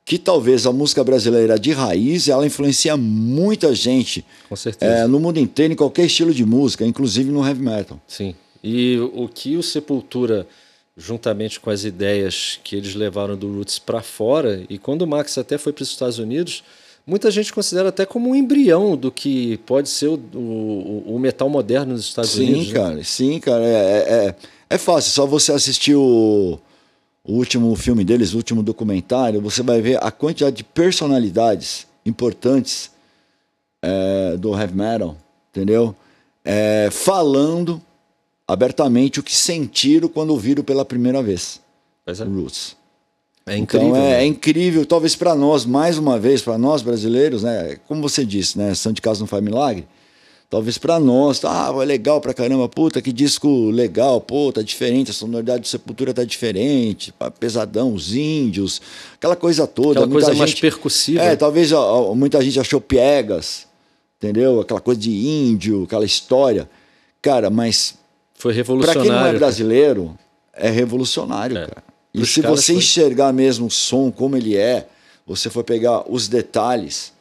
que 0.04 0.18
talvez 0.18 0.66
a 0.66 0.72
música 0.72 1.04
brasileira 1.04 1.58
de 1.58 1.72
raiz 1.72 2.28
ela 2.28 2.46
influencia 2.46 2.96
muita 2.96 3.74
gente 3.74 4.24
Com 4.48 4.56
certeza. 4.56 4.92
É, 4.92 5.06
no 5.06 5.20
mundo 5.20 5.38
inteiro, 5.38 5.72
em 5.72 5.76
qualquer 5.76 6.06
estilo 6.06 6.32
de 6.32 6.44
música, 6.44 6.84
inclusive 6.84 7.30
no 7.30 7.46
heavy 7.46 7.62
metal. 7.62 8.00
Sim. 8.06 8.34
E 8.62 8.98
o 9.14 9.28
que 9.28 9.56
o 9.56 9.62
Sepultura, 9.62 10.46
juntamente 10.96 11.58
com 11.58 11.70
as 11.70 11.84
ideias 11.84 12.60
que 12.62 12.76
eles 12.76 12.94
levaram 12.94 13.36
do 13.36 13.52
Roots 13.52 13.78
para 13.78 14.02
fora, 14.02 14.64
e 14.68 14.78
quando 14.78 15.02
o 15.02 15.06
Max 15.06 15.38
até 15.38 15.56
foi 15.56 15.72
para 15.72 15.82
os 15.82 15.90
Estados 15.90 16.18
Unidos, 16.18 16.62
muita 17.06 17.30
gente 17.30 17.52
considera 17.52 17.88
até 17.88 18.04
como 18.04 18.30
um 18.30 18.34
embrião 18.34 18.96
do 18.96 19.10
que 19.10 19.56
pode 19.66 19.88
ser 19.88 20.08
o, 20.08 20.20
o, 20.34 21.14
o 21.16 21.18
metal 21.18 21.48
moderno 21.48 21.92
nos 21.94 22.04
Estados 22.04 22.32
sim, 22.32 22.44
Unidos. 22.44 22.66
Sim, 22.66 22.72
né? 22.72 22.74
cara, 22.74 22.94
né? 22.94 23.02
sim, 23.02 23.40
cara. 23.40 23.64
É, 23.64 24.26
é, 24.28 24.34
é 24.70 24.78
fácil, 24.78 25.10
só 25.10 25.26
você 25.26 25.52
assistir 25.52 25.94
o 25.94 26.58
o 27.24 27.34
último 27.34 27.74
filme 27.76 28.04
deles, 28.04 28.32
o 28.32 28.38
último 28.38 28.62
documentário, 28.62 29.40
você 29.40 29.62
vai 29.62 29.80
ver 29.80 30.02
a 30.02 30.10
quantidade 30.10 30.56
de 30.56 30.64
personalidades 30.64 31.86
importantes 32.04 32.90
é, 33.82 34.36
do 34.36 34.58
heavy 34.58 34.74
metal, 34.74 35.16
entendeu? 35.50 35.94
É, 36.44 36.88
falando 36.90 37.80
abertamente 38.52 39.20
o 39.20 39.22
que 39.22 39.34
sentiram 39.34 40.08
quando 40.08 40.30
ouviram 40.30 40.62
pela 40.62 40.84
primeira 40.84 41.22
vez 41.22 41.60
é. 42.06 42.12
o 42.12 42.40
Roots. 42.42 42.76
É 43.46 43.56
incrível. 43.56 43.88
Então, 43.88 43.96
é, 43.96 44.10
né? 44.10 44.22
é 44.22 44.26
incrível, 44.26 44.84
talvez 44.84 45.16
para 45.16 45.34
nós, 45.34 45.64
mais 45.64 45.98
uma 45.98 46.18
vez, 46.18 46.42
para 46.42 46.58
nós 46.58 46.82
brasileiros, 46.82 47.42
né? 47.42 47.78
Como 47.88 48.02
você 48.02 48.24
disse, 48.24 48.58
né? 48.58 48.74
Santo 48.74 48.96
de 48.96 49.02
Casa 49.02 49.20
não 49.20 49.26
faz 49.26 49.42
milagre 49.42 49.86
talvez 50.50 50.76
para 50.76 50.98
nós, 50.98 51.42
ah, 51.44 51.72
é 51.80 51.84
legal 51.84 52.20
pra 52.20 52.34
caramba, 52.34 52.68
puta, 52.68 53.00
que 53.00 53.12
disco 53.12 53.70
legal, 53.70 54.20
pô, 54.20 54.52
tá 54.52 54.60
diferente, 54.60 55.12
a 55.12 55.14
sonoridade 55.14 55.62
de 55.62 55.68
Sepultura 55.68 56.12
tá 56.12 56.24
diferente, 56.24 57.14
pesadão, 57.38 57.94
os 57.94 58.12
índios, 58.12 58.82
aquela 59.14 59.36
coisa 59.36 59.64
toda. 59.64 60.00
Aquela 60.00 60.06
muita 60.08 60.26
coisa 60.26 60.32
gente, 60.32 60.38
mais 60.40 60.60
percussiva. 60.60 61.22
É, 61.22 61.36
talvez 61.36 61.70
ó, 61.70 62.12
muita 62.16 62.42
gente 62.42 62.58
achou 62.58 62.80
piegas, 62.80 63.68
entendeu? 64.18 64.60
Aquela 64.60 64.80
coisa 64.80 65.00
de 65.00 65.12
índio, 65.12 65.84
aquela 65.84 66.04
história. 66.04 66.68
Cara, 67.22 67.48
mas. 67.48 67.99
Foi 68.40 68.54
revolucionário. 68.54 69.02
Pra 69.02 69.10
quem 69.10 69.20
não 69.20 69.26
é 69.26 69.38
brasileiro, 69.38 70.18
é 70.54 70.70
revolucionário, 70.70 71.58
é. 71.58 71.66
cara. 71.66 71.84
E 72.12 72.24
se 72.24 72.40
você 72.40 72.72
foi... 72.72 72.76
enxergar 72.76 73.32
mesmo 73.34 73.66
o 73.66 73.70
som 73.70 74.10
como 74.10 74.34
ele 74.34 74.56
é, 74.56 74.88
você 75.26 75.50
for 75.50 75.62
pegar 75.62 76.10
os 76.10 76.26
detalhes 76.26 77.12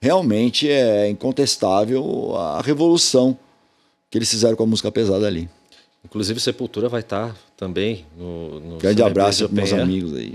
realmente 0.00 0.70
é 0.70 1.08
incontestável 1.08 2.36
a 2.36 2.60
revolução 2.60 3.36
que 4.10 4.18
eles 4.18 4.30
fizeram 4.30 4.56
com 4.56 4.62
a 4.62 4.66
música 4.66 4.92
pesada 4.92 5.26
ali. 5.26 5.48
Inclusive 6.04 6.38
Sepultura 6.38 6.88
vai 6.88 7.00
estar 7.00 7.34
também 7.56 8.04
no, 8.16 8.60
no 8.60 8.76
Grande 8.76 9.02
abraço 9.02 9.48
para 9.48 9.56
meus 9.56 9.72
amigos 9.72 10.14
aí. 10.14 10.34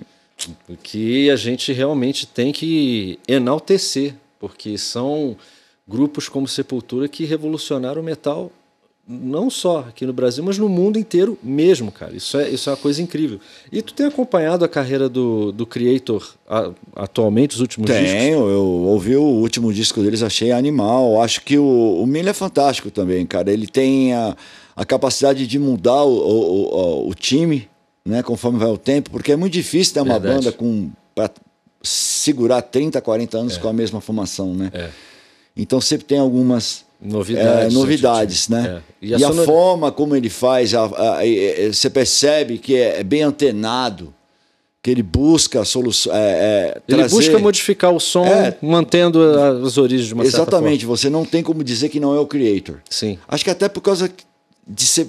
Que 0.82 1.30
a 1.30 1.36
gente 1.36 1.72
realmente 1.72 2.26
tem 2.26 2.52
que 2.52 3.20
enaltecer, 3.28 4.16
porque 4.40 4.80
são 4.80 5.38
grupos 5.88 6.28
como 6.28 6.48
Sepultura 6.48 7.08
que 7.08 7.24
revolucionaram 7.24 8.02
o 8.02 8.04
metal 8.04 8.52
não 9.08 9.50
só 9.50 9.80
aqui 9.80 10.06
no 10.06 10.14
Brasil, 10.14 10.44
mas 10.44 10.58
no 10.58 10.70
mundo 10.70 10.98
inteiro 10.98 11.38
mesmo, 11.44 11.92
cara. 11.92 12.16
Isso 12.16 12.38
é, 12.38 12.50
isso 12.50 12.70
é 12.70 12.74
uma 12.74 12.78
coisa 12.78 13.02
incrível. 13.02 13.40
E 13.72 13.82
tu 13.82 13.94
tem 13.94 14.06
acompanhado 14.06 14.64
a 14.64 14.70
carreira 14.70 15.10
do, 15.10 15.52
do 15.52 15.66
Creator 15.66 16.36
a, 16.48 16.72
atualmente, 16.96 17.56
os 17.56 17.60
últimos 17.60 17.88
Tenho, 17.88 18.02
discos? 18.02 18.22
Tenho, 18.22 18.50
eu 18.50 18.64
ouvi 18.64 19.16
o 19.18 19.24
último 19.24 19.74
disco 19.74 20.02
deles, 20.02 20.24
achei 20.24 20.52
animal. 20.52 21.22
Acho 21.22 21.42
que 21.42 21.58
o, 21.58 22.02
o 22.02 22.08
Miller 22.08 22.32
é 22.32 22.34
fantástico 22.34 22.90
também, 22.90 23.26
cara. 23.26 23.52
Ele 23.52 23.68
tem 23.68 24.14
a, 24.14 24.38
a 24.76 24.86
capacidade 24.86 25.46
de 25.46 25.60
mudar 25.60 26.04
o, 26.04 26.16
o, 26.16 27.06
o, 27.06 27.10
o 27.10 27.14
time, 27.14 27.68
né, 28.06 28.24
conforme 28.24 28.58
vai 28.58 28.70
o 28.70 28.78
tempo, 28.78 29.12
porque 29.12 29.34
é 29.34 29.36
muito 29.36 29.54
difícil 29.54 29.96
ter 29.96 30.02
uma 30.02 30.18
Verdade. 30.18 30.46
banda 30.46 30.52
com 30.54 30.90
para 31.14 31.30
segurar 31.84 32.62
30, 32.62 33.02
40 33.02 33.38
anos 33.38 33.58
é. 33.58 33.60
com 33.60 33.68
a 33.68 33.74
mesma 33.74 34.00
formação, 34.00 34.54
né? 34.54 34.72
É. 34.74 34.90
Então 35.56 35.80
sempre 35.80 36.06
tem 36.06 36.18
algumas 36.18 36.86
Novidades. 37.04 37.74
É, 37.74 37.78
novidades, 37.78 38.48
né? 38.48 38.82
É. 39.02 39.06
E, 39.06 39.14
a, 39.14 39.18
e 39.18 39.20
sonor... 39.20 39.42
a, 39.42 39.46
forma 39.46 39.92
como 39.92 40.16
ele 40.16 40.30
faz, 40.30 40.74
a, 40.74 40.86
a, 40.86 41.20
você 41.72 41.90
percebe 41.90 42.58
que 42.58 42.76
é, 42.76 43.02
é 43.02 43.04
bem 43.04 43.24
antenado, 43.24 44.14
que 44.82 44.90
ele 44.90 45.04
busca 45.04 45.66
soluções. 45.66 46.16
É, 46.16 46.20
é, 46.20 46.82
ele 46.88 47.00
trazer... 47.00 47.16
busca 47.16 47.40
modificar 47.40 47.92
o 47.92 48.00
som, 48.00 48.26
é, 48.26 48.58
mantendo 48.62 49.22
as 49.66 49.78
origens 49.78 50.08
de 50.08 50.14
uma 50.14 50.24
Exatamente, 50.24 50.86
você 50.86 51.10
não 51.10 51.26
tem 51.26 51.44
como 51.44 51.64
dizer 51.64 51.90
que 51.90 52.00
não 52.00 52.16
é 52.16 52.20
o 52.20 52.26
creator. 52.26 52.80
Sim. 52.90 53.18
Acho 53.28 53.44
que 53.44 53.50
até 53.50 53.68
por 53.68 53.82
causa 53.82 54.10
de 54.66 54.84
ser. 54.84 55.08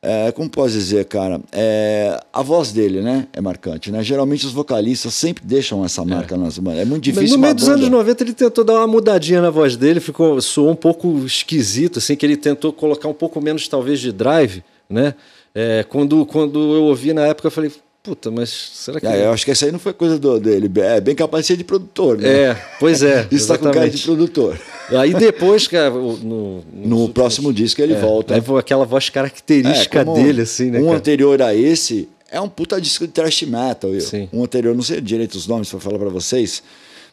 É, 0.00 0.30
como 0.30 0.48
posso 0.48 0.74
dizer, 0.74 1.04
cara? 1.06 1.40
É, 1.50 2.20
a 2.32 2.40
voz 2.40 2.70
dele, 2.70 3.00
né? 3.00 3.26
É 3.32 3.40
marcante, 3.40 3.90
né? 3.90 4.02
Geralmente 4.02 4.46
os 4.46 4.52
vocalistas 4.52 5.12
sempre 5.12 5.44
deixam 5.44 5.84
essa 5.84 6.04
marca 6.04 6.36
é. 6.36 6.38
nas 6.38 6.56
bandas. 6.56 6.80
É 6.80 6.84
muito 6.84 7.02
difícil. 7.02 7.36
no 7.36 7.42
meio 7.42 7.54
dos 7.54 7.64
banda... 7.64 7.78
anos 7.78 7.88
90 7.88 8.22
ele 8.22 8.32
tentou 8.32 8.62
dar 8.62 8.74
uma 8.74 8.86
mudadinha 8.86 9.42
na 9.42 9.50
voz 9.50 9.76
dele, 9.76 9.98
ficou 9.98 10.40
soou 10.40 10.70
um 10.70 10.76
pouco 10.76 11.24
esquisito, 11.24 11.98
assim, 11.98 12.14
que 12.14 12.24
ele 12.24 12.36
tentou 12.36 12.72
colocar 12.72 13.08
um 13.08 13.14
pouco 13.14 13.40
menos, 13.40 13.66
talvez, 13.66 13.98
de 13.98 14.12
drive, 14.12 14.62
né? 14.88 15.14
É, 15.52 15.84
quando, 15.88 16.24
quando 16.26 16.76
eu 16.76 16.84
ouvi 16.84 17.12
na 17.12 17.26
época, 17.26 17.48
eu 17.48 17.50
falei, 17.50 17.72
puta, 18.02 18.30
mas 18.30 18.48
será 18.50 19.00
que. 19.00 19.06
É, 19.06 19.26
eu 19.26 19.32
acho 19.32 19.44
que 19.44 19.50
essa 19.50 19.66
aí 19.66 19.72
não 19.72 19.78
foi 19.78 19.92
coisa 19.92 20.18
do, 20.18 20.38
dele. 20.38 20.70
É 20.80 21.00
bem 21.00 21.14
capaz 21.14 21.44
de 21.44 21.48
ser 21.48 21.56
de 21.56 21.64
produtor, 21.64 22.18
né? 22.18 22.28
É, 22.28 22.62
pois 22.78 23.02
é. 23.02 23.26
Isso 23.30 23.44
está 23.44 23.58
com 23.58 23.70
cara 23.70 23.88
de 23.88 24.02
produtor. 24.02 24.58
Aí 24.90 25.12
depois, 25.14 25.68
cara, 25.68 25.90
no, 25.90 26.16
no, 26.16 26.64
no 26.72 27.08
próximo 27.10 27.52
disco 27.52 27.82
ele 27.82 27.94
é, 27.94 28.00
volta. 28.00 28.34
Aí 28.34 28.42
aquela 28.58 28.84
voz 28.84 29.10
característica 29.10 30.00
é, 30.00 30.04
dele, 30.04 30.42
assim, 30.42 30.70
né? 30.70 30.78
Um 30.80 30.86
cara? 30.86 30.96
anterior 30.96 31.42
a 31.42 31.54
esse 31.54 32.08
é 32.30 32.40
um 32.40 32.48
puta 32.48 32.80
disco 32.80 33.06
de 33.06 33.12
thrash 33.12 33.42
metal. 33.42 33.92
Eu. 33.92 34.00
Sim. 34.00 34.28
Um 34.32 34.44
anterior, 34.44 34.74
não 34.74 34.82
sei 34.82 35.00
direito 35.00 35.34
os 35.34 35.46
nomes 35.46 35.70
para 35.70 35.80
falar 35.80 35.98
para 35.98 36.08
vocês, 36.08 36.62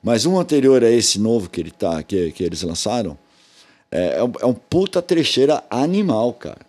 mas 0.04 0.26
um 0.26 0.40
anterior 0.40 0.84
a 0.84 0.90
esse 0.90 1.20
novo 1.20 1.50
que 1.50 1.60
ele 1.60 1.72
tá, 1.72 2.04
que, 2.04 2.32
que 2.32 2.44
eles 2.44 2.62
lançaram, 2.62 3.18
é, 3.92 4.18
é, 4.18 4.24
um, 4.24 4.32
é 4.42 4.46
um 4.46 4.54
puta 4.54 5.02
trecheira 5.02 5.64
animal, 5.70 6.34
cara. 6.34 6.60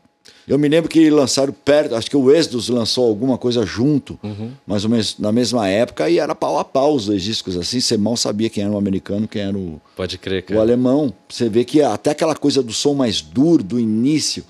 Eu 0.47 0.59
me 0.59 0.69
lembro 0.69 0.89
que 0.89 1.11
lançaram 1.11 1.53
perto, 1.53 1.97
acho 1.97 2.09
que 2.09 2.17
o 2.17 2.33
Exodus 2.33 2.69
lançou 2.69 3.07
alguma 3.07 3.37
coisa 3.37 3.67
junto, 3.67 4.19
uhum. 4.23 4.53
mais 4.65 4.85
ou 4.85 4.91
menos 4.91 5.19
na 5.19 5.33
mesma 5.33 5.69
época, 5.69 6.09
e 6.09 6.19
era 6.19 6.37
pau 6.37 6.59
a 6.59 6.65
pau 6.65 6.95
os 6.95 7.07
dois 7.07 7.23
discos 7.23 7.57
assim. 7.57 7.81
Você 7.81 7.97
mal 7.97 8.17
sabia 8.17 8.49
quem 8.49 8.63
era 8.63 8.73
o 8.73 8.79
americano, 8.79 9.27
quem 9.27 9.43
era 9.43 9.57
o, 9.57 9.81
Pode 9.97 10.17
crer, 10.19 10.43
cara. 10.43 10.59
o 10.59 10.63
alemão. 10.63 11.13
Você 11.29 11.49
vê 11.49 11.65
que 11.65 11.83
até 11.83 12.11
aquela 12.11 12.37
coisa 12.37 12.63
do 12.63 12.73
som 12.73 12.95
mais 12.95 13.21
duro, 13.21 13.65
do 13.65 13.81
início, 13.81 14.45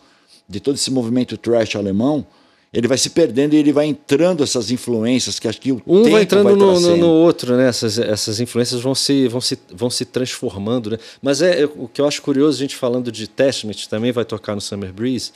de 0.46 0.60
todo 0.60 0.74
esse 0.74 0.90
movimento 0.90 1.36
trash 1.38 1.74
alemão, 1.76 2.26
ele 2.72 2.86
vai 2.86 2.98
se 2.98 3.08
perdendo 3.08 3.54
e 3.54 3.56
ele 3.56 3.72
vai 3.72 3.86
entrando 3.86 4.42
essas 4.42 4.70
influências 4.70 5.38
que 5.38 5.48
acho 5.48 5.58
que 5.58 5.72
o 5.72 5.80
um 5.86 6.02
tempo 6.02 6.10
vai 6.10 6.22
entrando 6.22 6.44
vai 6.44 6.54
no, 6.54 6.78
no, 6.78 6.96
no, 6.98 7.08
outro, 7.08 7.56
né? 7.56 7.68
Essas, 7.68 7.98
essas 7.98 8.38
influências 8.38 8.82
vão 8.82 8.94
se, 8.94 9.28
vão, 9.28 9.40
se, 9.40 9.58
vão 9.72 9.88
se 9.88 10.04
transformando, 10.04 10.90
né? 10.90 10.98
Mas 11.22 11.40
é, 11.40 11.62
é 11.62 11.64
o 11.64 11.88
que 11.88 12.02
eu 12.02 12.06
acho 12.06 12.20
curioso, 12.20 12.58
a 12.58 12.60
gente 12.60 12.76
falando 12.76 13.10
de 13.10 13.26
Testament, 13.26 13.86
também 13.88 14.12
vai 14.12 14.26
tocar 14.26 14.54
no 14.54 14.60
Summer 14.60 14.92
Breeze 14.92 15.32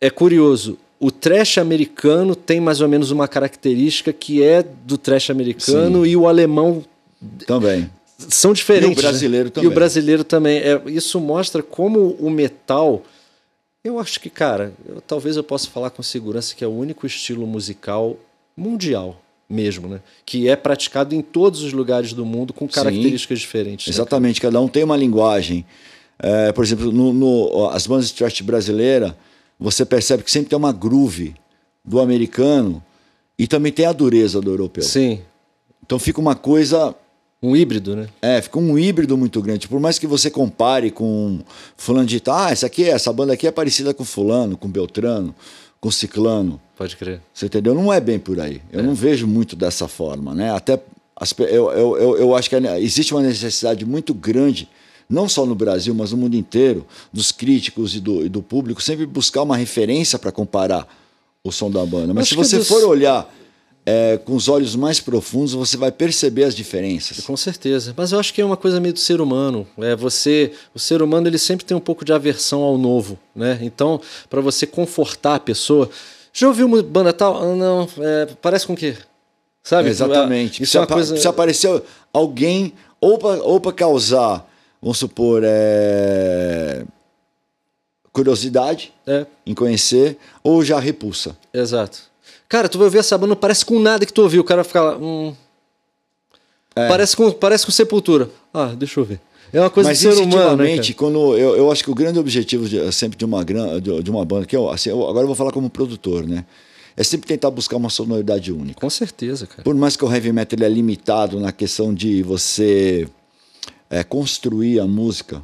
é 0.00 0.10
curioso. 0.10 0.78
O 0.98 1.10
trash 1.10 1.58
americano 1.58 2.34
tem 2.34 2.60
mais 2.60 2.80
ou 2.80 2.88
menos 2.88 3.10
uma 3.10 3.28
característica 3.28 4.12
que 4.12 4.42
é 4.42 4.62
do 4.62 4.96
trash 4.96 5.30
americano 5.30 6.04
Sim. 6.04 6.10
e 6.10 6.16
o 6.16 6.26
alemão 6.26 6.84
também 7.46 7.90
são 8.18 8.52
diferentes. 8.52 8.96
E 8.96 9.00
o 9.00 9.02
brasileiro 9.02 9.44
né? 9.46 9.50
também. 9.50 9.68
E 9.68 9.72
o 9.72 9.74
brasileiro 9.74 10.24
também. 10.24 10.58
É, 10.58 10.82
isso 10.86 11.20
mostra 11.20 11.62
como 11.62 12.16
o 12.18 12.30
metal. 12.30 13.02
Eu 13.84 14.00
acho 14.00 14.18
que, 14.20 14.30
cara, 14.30 14.72
eu, 14.88 15.00
talvez 15.00 15.36
eu 15.36 15.44
possa 15.44 15.68
falar 15.68 15.90
com 15.90 16.02
segurança 16.02 16.54
que 16.54 16.64
é 16.64 16.66
o 16.66 16.72
único 16.72 17.06
estilo 17.06 17.46
musical 17.46 18.16
mundial 18.56 19.20
mesmo, 19.48 19.86
né? 19.86 20.00
Que 20.24 20.48
é 20.48 20.56
praticado 20.56 21.14
em 21.14 21.22
todos 21.22 21.62
os 21.62 21.72
lugares 21.72 22.12
do 22.12 22.24
mundo 22.24 22.52
com 22.52 22.66
características 22.66 23.38
Sim, 23.38 23.42
diferentes. 23.42 23.86
Né, 23.86 23.92
Exatamente, 23.92 24.38
né? 24.38 24.42
cada 24.42 24.60
um 24.60 24.66
tem 24.66 24.82
uma 24.82 24.96
linguagem. 24.96 25.64
É, 26.18 26.50
por 26.50 26.64
exemplo, 26.64 26.90
no, 26.90 27.12
no, 27.12 27.68
as 27.68 27.86
bandas 27.86 28.08
de 28.08 28.14
thrash 28.14 28.40
brasileira, 28.40 29.16
você 29.58 29.84
percebe 29.84 30.22
que 30.22 30.30
sempre 30.30 30.50
tem 30.50 30.56
uma 30.56 30.72
groove 30.72 31.34
do 31.84 32.00
americano 32.00 32.82
e 33.38 33.46
também 33.46 33.72
tem 33.72 33.86
a 33.86 33.92
dureza 33.92 34.40
do 34.40 34.50
europeu. 34.50 34.82
Sim. 34.82 35.20
Então 35.84 35.98
fica 35.98 36.20
uma 36.20 36.34
coisa. 36.34 36.94
Um 37.42 37.54
híbrido, 37.54 37.94
né? 37.94 38.08
É, 38.22 38.40
fica 38.40 38.58
um 38.58 38.78
híbrido 38.78 39.16
muito 39.16 39.40
grande. 39.42 39.68
Por 39.68 39.78
mais 39.78 39.98
que 39.98 40.06
você 40.06 40.30
compare 40.30 40.90
com 40.90 41.40
fulano 41.76 42.06
de 42.06 42.20
ah, 42.26 42.50
essa 42.50 42.66
aqui, 42.66 42.84
essa 42.84 43.12
banda 43.12 43.34
aqui 43.34 43.46
é 43.46 43.52
parecida 43.52 43.92
com 43.92 44.04
fulano, 44.04 44.56
com 44.56 44.68
Beltrano, 44.68 45.34
com 45.78 45.90
Ciclano. 45.90 46.60
Pode 46.76 46.96
crer. 46.96 47.20
Você 47.32 47.46
entendeu? 47.46 47.74
Não 47.74 47.92
é 47.92 48.00
bem 48.00 48.18
por 48.18 48.40
aí. 48.40 48.62
Eu 48.72 48.80
é. 48.80 48.82
não 48.82 48.94
vejo 48.94 49.26
muito 49.26 49.54
dessa 49.54 49.86
forma, 49.86 50.34
né? 50.34 50.50
Até 50.50 50.80
as, 51.14 51.34
eu, 51.38 51.70
eu, 51.72 51.96
eu, 51.96 52.18
eu 52.18 52.34
acho 52.34 52.48
que 52.50 52.56
existe 52.56 53.14
uma 53.14 53.22
necessidade 53.22 53.84
muito 53.84 54.12
grande 54.12 54.68
não 55.08 55.28
só 55.28 55.46
no 55.46 55.54
Brasil, 55.54 55.94
mas 55.94 56.12
no 56.12 56.16
mundo 56.16 56.36
inteiro, 56.36 56.86
dos 57.12 57.32
críticos 57.32 57.94
e 57.94 58.00
do, 58.00 58.24
e 58.24 58.28
do 58.28 58.42
público, 58.42 58.82
sempre 58.82 59.06
buscar 59.06 59.42
uma 59.42 59.56
referência 59.56 60.18
para 60.18 60.32
comparar 60.32 60.86
o 61.42 61.52
som 61.52 61.70
da 61.70 61.84
banda. 61.86 62.12
Mas 62.12 62.24
Acho 62.24 62.30
se 62.30 62.36
você 62.36 62.58
dos... 62.58 62.68
for 62.68 62.84
olhar 62.84 63.32
é, 63.84 64.18
com 64.18 64.34
os 64.34 64.48
olhos 64.48 64.74
mais 64.74 64.98
profundos, 64.98 65.52
você 65.52 65.76
vai 65.76 65.92
perceber 65.92 66.42
as 66.42 66.56
diferenças. 66.56 67.20
Com 67.20 67.36
certeza. 67.36 67.94
Mas 67.96 68.10
eu 68.10 68.18
acho 68.18 68.34
que 68.34 68.40
é 68.40 68.44
uma 68.44 68.56
coisa 68.56 68.80
meio 68.80 68.92
do 68.92 68.98
ser 68.98 69.20
humano. 69.20 69.66
É 69.78 69.94
você, 69.94 70.52
o 70.74 70.78
ser 70.78 71.00
humano 71.02 71.28
ele 71.28 71.38
sempre 71.38 71.64
tem 71.64 71.76
um 71.76 71.80
pouco 71.80 72.04
de 72.04 72.12
aversão 72.12 72.62
ao 72.62 72.76
novo, 72.76 73.16
né? 73.34 73.60
Então, 73.62 74.00
para 74.28 74.40
você 74.40 74.66
confortar 74.66 75.36
a 75.36 75.40
pessoa, 75.40 75.88
já 76.32 76.48
ouviu 76.48 76.66
uma 76.66 76.82
banda 76.82 77.12
tal? 77.12 77.40
Ah, 77.40 77.54
não, 77.54 77.88
é, 77.98 78.26
parece 78.42 78.66
com 78.66 78.72
o 78.72 78.76
quê? 78.76 78.96
Sabe? 79.62 79.88
Exatamente. 79.88 80.62
Isso 80.64 80.72
se, 80.72 80.78
é 80.78 80.80
uma 80.80 80.86
coisa... 80.86 81.16
se 81.16 81.28
aparecer 81.28 81.82
alguém 82.12 82.72
ou 83.00 83.60
para 83.60 83.72
causar 83.72 84.44
vamos 84.86 84.98
supor, 84.98 85.42
é... 85.44 86.84
curiosidade 88.12 88.92
é. 89.04 89.26
em 89.44 89.52
conhecer 89.52 90.16
ou 90.44 90.62
já 90.62 90.78
repulsa. 90.78 91.36
Exato. 91.52 92.02
Cara, 92.48 92.68
tu 92.68 92.78
vai 92.78 92.84
ouvir 92.84 92.98
essa 92.98 93.18
banda, 93.18 93.30
não 93.30 93.36
parece 93.36 93.66
com 93.66 93.80
nada 93.80 94.06
que 94.06 94.12
tu 94.12 94.22
ouviu. 94.22 94.42
O 94.42 94.44
cara 94.44 94.62
vai 94.62 94.68
ficar 94.68 94.82
lá. 94.82 94.96
Hum... 94.96 95.34
É. 96.76 96.86
Parece, 96.86 97.16
com, 97.16 97.32
parece 97.32 97.66
com 97.66 97.72
sepultura. 97.72 98.30
Ah, 98.54 98.74
deixa 98.76 99.00
eu 99.00 99.04
ver. 99.04 99.18
É 99.52 99.58
uma 99.58 99.70
coisa 99.70 99.90
Mas, 99.90 99.98
de 99.98 100.12
ser 100.12 100.22
humano. 100.22 100.62
Né, 100.62 100.76
quando 100.94 101.36
eu, 101.36 101.56
eu 101.56 101.72
acho 101.72 101.82
que 101.82 101.90
o 101.90 101.94
grande 101.94 102.18
objetivo 102.18 102.68
de, 102.68 102.92
sempre 102.92 103.18
de 103.18 103.24
uma, 103.24 103.44
de 103.44 104.10
uma 104.10 104.24
banda, 104.24 104.46
que 104.46 104.54
eu, 104.54 104.70
assim, 104.70 104.90
eu, 104.90 105.08
agora 105.08 105.24
eu 105.24 105.26
vou 105.26 105.34
falar 105.34 105.50
como 105.50 105.68
produtor, 105.68 106.24
né? 106.24 106.44
É 106.96 107.02
sempre 107.02 107.26
tentar 107.26 107.50
buscar 107.50 107.76
uma 107.76 107.90
sonoridade 107.90 108.52
única. 108.52 108.80
Com 108.80 108.90
certeza, 108.90 109.46
cara. 109.46 109.62
Por 109.62 109.74
mais 109.74 109.96
que 109.96 110.04
o 110.04 110.12
heavy 110.12 110.32
metal 110.32 110.64
é 110.64 110.68
limitado 110.68 111.40
na 111.40 111.50
questão 111.50 111.92
de 111.92 112.22
você 112.22 113.08
é, 113.90 114.02
construir 114.02 114.80
a 114.80 114.86
música. 114.86 115.42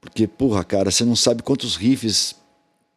Porque, 0.00 0.26
porra, 0.26 0.62
cara, 0.64 0.90
você 0.90 1.04
não 1.04 1.16
sabe 1.16 1.42
quantos 1.42 1.76
riffs 1.76 2.34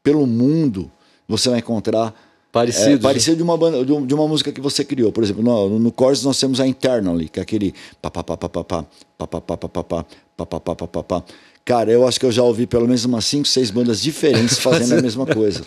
pelo 0.04 0.26
mundo 0.26 0.92
você 1.28 1.50
vai 1.50 1.60
encontrar 1.60 2.14
parecido, 2.52 2.96
é, 2.96 2.98
parecido 2.98 3.38
de 3.38 3.44
uma 3.44 3.58
banda, 3.58 3.84
de 3.86 4.14
uma 4.14 4.28
música 4.28 4.52
que 4.52 4.62
você 4.62 4.84
criou. 4.84 5.12
Por 5.12 5.24
exemplo, 5.24 5.44
no, 5.44 5.80
no 5.80 5.94
Chorus 5.98 6.24
nós 6.24 6.40
temos 6.40 6.60
a 6.60 6.68
Internally, 6.68 7.30
que 7.30 7.40
é 7.40 7.44
aquele 7.44 7.74
pá 8.02 8.10
pá 8.10 8.24
pá 8.24 8.38
pá 8.38 8.50
pá 8.50 8.64
pá 8.64 8.84
pá 9.18 9.28
pá 9.28 9.58
pá 9.58 9.58
pá 9.58 9.84
pá 9.84 10.06
pá 10.38 10.60
pá 10.60 10.76
pá 10.76 10.88
pá 10.88 11.04
pá 11.04 11.24
Cara, 11.66 11.92
eu 11.92 12.08
acho 12.08 12.20
que 12.20 12.26
eu 12.26 12.32
já 12.32 12.42
ouvi 12.42 12.66
pelo 12.66 12.88
menos 12.88 13.06
umas 13.06 13.26
5, 13.26 13.48
6 13.48 13.70
bandas 13.70 14.02
diferentes 14.02 14.58
fazendo 14.58 14.98
a 14.98 15.02
mesma 15.04 15.26
coisa. 15.28 15.62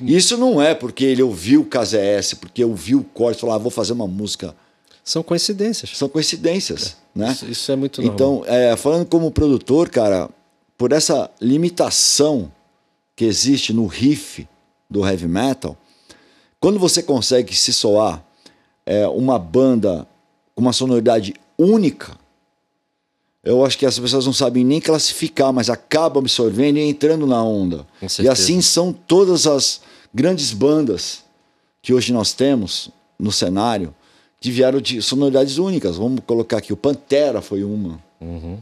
Isso 0.00 0.36
não 0.36 0.60
é 0.60 0.74
porque 0.74 1.04
ele 1.04 1.22
ouviu 1.22 1.60
o 1.60 1.64
KZS, 1.64 2.34
porque 2.40 2.64
ouviu 2.64 2.98
o 2.98 3.06
Chorus 3.16 3.36
e 3.36 3.40
falou, 3.40 3.54
ah, 3.54 3.58
vou 3.58 3.70
fazer 3.70 3.92
uma 3.92 4.08
música 4.08 4.54
são 5.04 5.22
coincidências. 5.22 5.90
São 5.90 6.08
coincidências, 6.08 6.96
é. 7.14 7.18
né? 7.18 7.32
Isso, 7.32 7.46
isso, 7.46 7.70
é 7.70 7.76
muito 7.76 8.00
normal. 8.00 8.14
Então, 8.14 8.44
é, 8.46 8.74
falando 8.74 9.04
como 9.04 9.30
produtor, 9.30 9.90
cara, 9.90 10.30
por 10.78 10.92
essa 10.92 11.30
limitação 11.40 12.50
que 13.14 13.26
existe 13.26 13.72
no 13.72 13.86
riff 13.86 14.48
do 14.88 15.06
heavy 15.06 15.28
metal, 15.28 15.76
quando 16.58 16.78
você 16.78 17.02
consegue 17.02 17.54
se 17.54 17.72
soar 17.72 18.24
é, 18.86 19.06
uma 19.06 19.38
banda 19.38 20.08
com 20.54 20.62
uma 20.62 20.72
sonoridade 20.72 21.34
única, 21.58 22.18
eu 23.42 23.62
acho 23.62 23.76
que 23.76 23.84
as 23.84 23.98
pessoas 23.98 24.24
não 24.24 24.32
sabem 24.32 24.64
nem 24.64 24.80
classificar, 24.80 25.52
mas 25.52 25.68
acabam 25.68 26.22
absorvendo 26.22 26.78
e 26.78 26.88
entrando 26.88 27.26
na 27.26 27.44
onda. 27.44 27.86
E 28.18 28.26
assim 28.26 28.62
são 28.62 28.90
todas 28.90 29.46
as 29.46 29.82
grandes 30.14 30.50
bandas 30.52 31.22
que 31.82 31.92
hoje 31.92 32.10
nós 32.10 32.32
temos 32.32 32.88
no 33.18 33.30
cenário 33.30 33.94
que 34.40 34.50
vieram 34.50 34.80
de 34.80 35.00
sonoridades 35.00 35.58
únicas. 35.58 35.96
Vamos 35.96 36.20
colocar 36.26 36.58
aqui, 36.58 36.72
o 36.72 36.76
Pantera 36.76 37.40
foi 37.40 37.64
uma. 37.64 37.98
Uhum. 38.20 38.58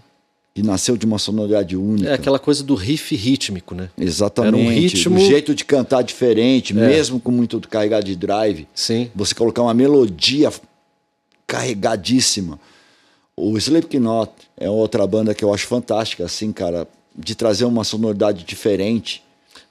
Que 0.55 0.63
nasceu 0.63 0.99
de 0.99 1.07
uma 1.07 1.19
sonoridade 1.19 1.77
única. 1.77 2.11
É 2.11 2.13
aquela 2.13 2.39
coisa 2.39 2.63
do 2.63 2.75
riff 2.75 3.17
rítmico, 3.17 3.75
né? 3.75 3.89
Exatamente. 3.97 4.55
Era 4.55 4.69
um 4.69 4.71
ritmo... 4.71 5.17
O 5.17 5.21
jeito 5.21 5.55
de 5.55 5.65
cantar 5.65 6.03
diferente, 6.03 6.73
é. 6.73 6.77
mesmo 6.77 7.19
com 7.19 7.31
muito 7.31 7.59
carregado 7.67 8.05
de 8.05 8.15
drive. 8.15 8.69
Sim. 8.75 9.11
Você 9.15 9.35
colocar 9.35 9.63
uma 9.63 9.73
melodia 9.73 10.53
carregadíssima. 11.47 12.61
O 13.35 13.57
Slipknot 13.57 14.31
é 14.59 14.69
outra 14.69 15.07
banda 15.07 15.35
que 15.35 15.43
eu 15.43 15.55
acho 15.55 15.67
fantástica, 15.67 16.27
assim, 16.27 16.53
cara, 16.53 16.87
de 17.17 17.35
trazer 17.35 17.65
uma 17.65 17.83
sonoridade 17.83 18.45
diferente. 18.45 19.23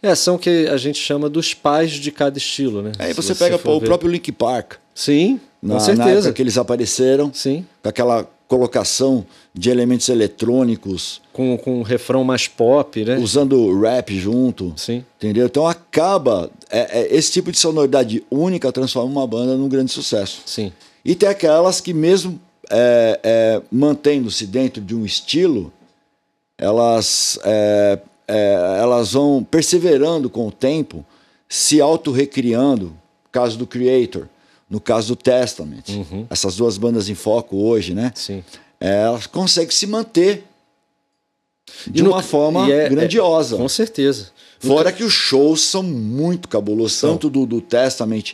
É, 0.01 0.15
são 0.15 0.35
que 0.35 0.67
a 0.67 0.77
gente 0.77 0.97
chama 0.97 1.29
dos 1.29 1.53
pais 1.53 1.91
de 1.91 2.11
cada 2.11 2.39
estilo, 2.39 2.81
né? 2.81 2.91
Aí 2.97 3.13
você, 3.13 3.33
você 3.33 3.35
pega 3.35 3.59
pô, 3.59 3.75
o 3.75 3.81
próprio 3.81 4.09
Link 4.09 4.31
Park. 4.31 4.73
Sim, 4.93 5.39
na, 5.61 5.75
com 5.75 5.79
certeza. 5.79 6.05
Na 6.05 6.11
época 6.11 6.33
que 6.33 6.41
eles 6.41 6.57
apareceram. 6.57 7.31
Sim. 7.33 7.65
Com 7.81 7.89
aquela 7.89 8.27
colocação 8.47 9.25
de 9.53 9.69
elementos 9.69 10.09
eletrônicos. 10.09 11.21
Com, 11.31 11.57
com 11.57 11.79
um 11.79 11.83
refrão 11.83 12.23
mais 12.23 12.49
pop, 12.49 13.05
né? 13.05 13.17
Usando 13.17 13.79
rap 13.79 14.13
junto. 14.19 14.73
Sim. 14.75 15.05
Entendeu? 15.17 15.45
Então 15.45 15.65
acaba. 15.65 16.49
É, 16.69 16.99
é, 16.99 17.15
esse 17.15 17.31
tipo 17.31 17.51
de 17.51 17.57
sonoridade 17.57 18.23
única 18.29 18.71
transforma 18.71 19.09
uma 19.09 19.27
banda 19.27 19.55
num 19.55 19.69
grande 19.69 19.91
sucesso. 19.91 20.41
Sim. 20.45 20.73
E 21.05 21.15
tem 21.15 21.29
aquelas 21.29 21.79
que, 21.79 21.93
mesmo 21.93 22.39
é, 22.69 23.19
é, 23.23 23.61
mantendo-se 23.71 24.45
dentro 24.45 24.81
de 24.81 24.95
um 24.95 25.05
estilo, 25.05 25.71
elas, 26.57 27.39
é, 27.43 27.99
é 28.27 28.77
elas 28.79 29.13
vão 29.13 29.43
perseverando 29.43 30.29
com 30.29 30.47
o 30.47 30.51
tempo, 30.51 31.05
se 31.47 31.79
auto-recriando. 31.79 32.93
Caso 33.31 33.57
do 33.57 33.65
Creator, 33.65 34.27
no 34.71 34.79
caso 34.79 35.09
do 35.09 35.15
Testament. 35.17 35.83
Uhum. 35.89 36.25
Essas 36.29 36.55
duas 36.55 36.77
bandas 36.77 37.09
em 37.09 37.13
foco 37.13 37.57
hoje, 37.57 37.93
né? 37.93 38.13
Sim. 38.15 38.41
É, 38.79 39.01
elas 39.01 39.27
conseguem 39.27 39.69
se 39.69 39.85
manter 39.85 40.45
de 41.85 42.01
no, 42.01 42.11
uma 42.11 42.23
forma 42.23 42.71
é, 42.71 42.87
grandiosa. 42.87 43.57
com 43.57 43.67
certeza. 43.67 44.29
Fora 44.59 44.91
que 44.91 45.03
os 45.03 45.11
shows 45.11 45.61
são 45.61 45.83
muito 45.83 46.47
cabulosos, 46.47 47.01
tanto 47.01 47.29
do, 47.29 47.45
do 47.45 47.59
Testament 47.59 48.33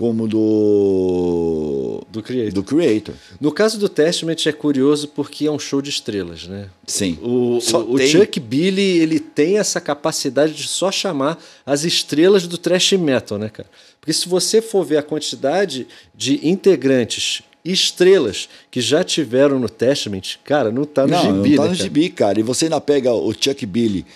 como 0.00 0.26
do 0.26 2.02
do 2.10 2.22
creator. 2.22 2.52
do 2.54 2.62
creator. 2.62 3.14
No 3.38 3.52
caso 3.52 3.78
do 3.78 3.86
Testament 3.86 4.46
é 4.46 4.52
curioso 4.52 5.06
porque 5.08 5.46
é 5.46 5.50
um 5.50 5.58
show 5.58 5.82
de 5.82 5.90
estrelas, 5.90 6.46
né? 6.46 6.70
Sim. 6.86 7.18
O, 7.20 7.58
o, 7.58 7.94
o 7.94 7.98
Chuck 7.98 8.40
Billy 8.40 8.98
ele 8.98 9.20
tem 9.20 9.58
essa 9.58 9.78
capacidade 9.78 10.54
de 10.54 10.66
só 10.66 10.90
chamar 10.90 11.38
as 11.66 11.84
estrelas 11.84 12.46
do 12.46 12.56
thrash 12.56 12.92
metal, 12.92 13.36
né, 13.36 13.50
cara? 13.50 13.68
Porque 14.00 14.14
se 14.14 14.26
você 14.26 14.62
for 14.62 14.86
ver 14.86 14.96
a 14.96 15.02
quantidade 15.02 15.86
de 16.14 16.48
integrantes 16.48 17.42
estrelas 17.62 18.48
que 18.70 18.80
já 18.80 19.04
tiveram 19.04 19.58
no 19.58 19.68
Testament, 19.68 20.38
cara, 20.42 20.72
não 20.72 20.86
tá 20.86 21.06
no 21.06 21.12
não, 21.12 21.20
gibi, 21.20 21.50
não 21.50 21.56
tá 21.56 21.62
né, 21.64 21.68
no 21.68 21.74
cara? 21.74 21.74
gibi, 21.74 22.08
cara. 22.08 22.40
E 22.40 22.42
você 22.42 22.64
ainda 22.64 22.80
pega 22.80 23.12
o 23.12 23.34
Chuck 23.34 23.66
Billy, 23.66 24.06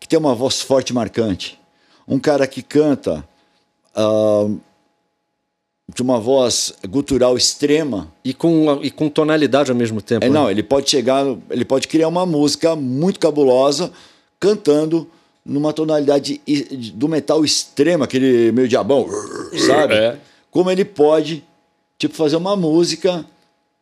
que 0.00 0.08
tem 0.08 0.18
uma 0.18 0.34
voz 0.34 0.62
forte 0.62 0.88
e 0.88 0.94
marcante. 0.94 1.60
Um 2.08 2.18
cara 2.18 2.46
que 2.46 2.62
canta 2.62 3.22
uh, 3.94 4.58
de 5.92 6.02
uma 6.02 6.18
voz 6.18 6.72
gutural 6.88 7.36
extrema. 7.36 8.12
E 8.24 8.32
com, 8.32 8.80
e 8.82 8.90
com 8.90 9.08
tonalidade 9.08 9.70
ao 9.70 9.76
mesmo 9.76 10.00
tempo. 10.00 10.24
É, 10.24 10.28
né? 10.28 10.34
não, 10.34 10.50
ele 10.50 10.62
pode 10.62 10.88
chegar, 10.88 11.24
ele 11.50 11.64
pode 11.64 11.88
criar 11.88 12.08
uma 12.08 12.24
música 12.24 12.74
muito 12.74 13.20
cabulosa 13.20 13.92
cantando 14.40 15.08
numa 15.44 15.72
tonalidade 15.72 16.40
do 16.94 17.06
metal 17.06 17.44
extrema, 17.44 18.06
aquele 18.06 18.50
meio 18.52 18.66
diabão, 18.66 19.06
sabe? 19.66 19.94
É. 19.94 20.18
Como 20.50 20.70
ele 20.70 20.84
pode, 20.84 21.44
tipo, 21.98 22.14
fazer 22.14 22.36
uma 22.36 22.56
música 22.56 23.26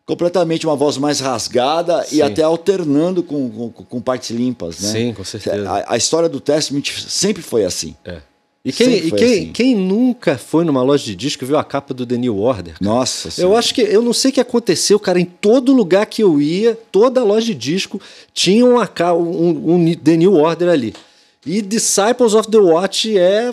completamente 0.04 0.66
uma 0.66 0.74
voz 0.74 0.98
mais 0.98 1.20
rasgada 1.20 2.02
Sim. 2.02 2.16
e 2.16 2.22
até 2.22 2.42
alternando 2.42 3.22
com, 3.22 3.70
com, 3.70 3.84
com, 3.84 4.00
partes 4.00 4.30
limpas, 4.30 4.80
né? 4.80 4.88
Sim, 4.88 5.14
com 5.14 5.22
certeza. 5.22 5.70
A, 5.70 5.94
a 5.94 5.96
história 5.96 6.28
do 6.28 6.40
Testament 6.40 6.84
sempre 7.06 7.42
foi 7.42 7.64
assim. 7.64 7.94
É. 8.04 8.20
E, 8.64 8.72
quem, 8.72 8.94
e 8.94 9.10
quem, 9.10 9.24
assim. 9.24 9.52
quem, 9.52 9.74
nunca 9.74 10.38
foi 10.38 10.64
numa 10.64 10.82
loja 10.84 11.04
de 11.04 11.16
disco 11.16 11.44
viu 11.44 11.58
a 11.58 11.64
capa 11.64 11.92
do 11.92 12.06
The 12.06 12.16
New 12.16 12.38
Order? 12.38 12.74
Cara? 12.74 12.90
Nossa 12.94 13.26
Eu 13.26 13.32
senhora. 13.32 13.58
acho 13.58 13.74
que, 13.74 13.80
eu 13.80 14.00
não 14.00 14.12
sei 14.12 14.30
o 14.30 14.34
que 14.34 14.40
aconteceu, 14.40 15.00
cara, 15.00 15.18
em 15.18 15.24
todo 15.24 15.72
lugar 15.72 16.06
que 16.06 16.22
eu 16.22 16.40
ia, 16.40 16.78
toda 16.92 17.24
loja 17.24 17.46
de 17.46 17.54
disco 17.54 18.00
tinha 18.32 18.64
uma, 18.64 18.88
um, 19.14 19.74
um 19.74 19.94
The 19.94 20.16
New 20.16 20.34
Order 20.34 20.68
ali. 20.68 20.94
E 21.44 21.60
Disciples 21.60 22.34
of 22.34 22.48
the 22.48 22.58
Watch 22.58 23.18
é 23.18 23.52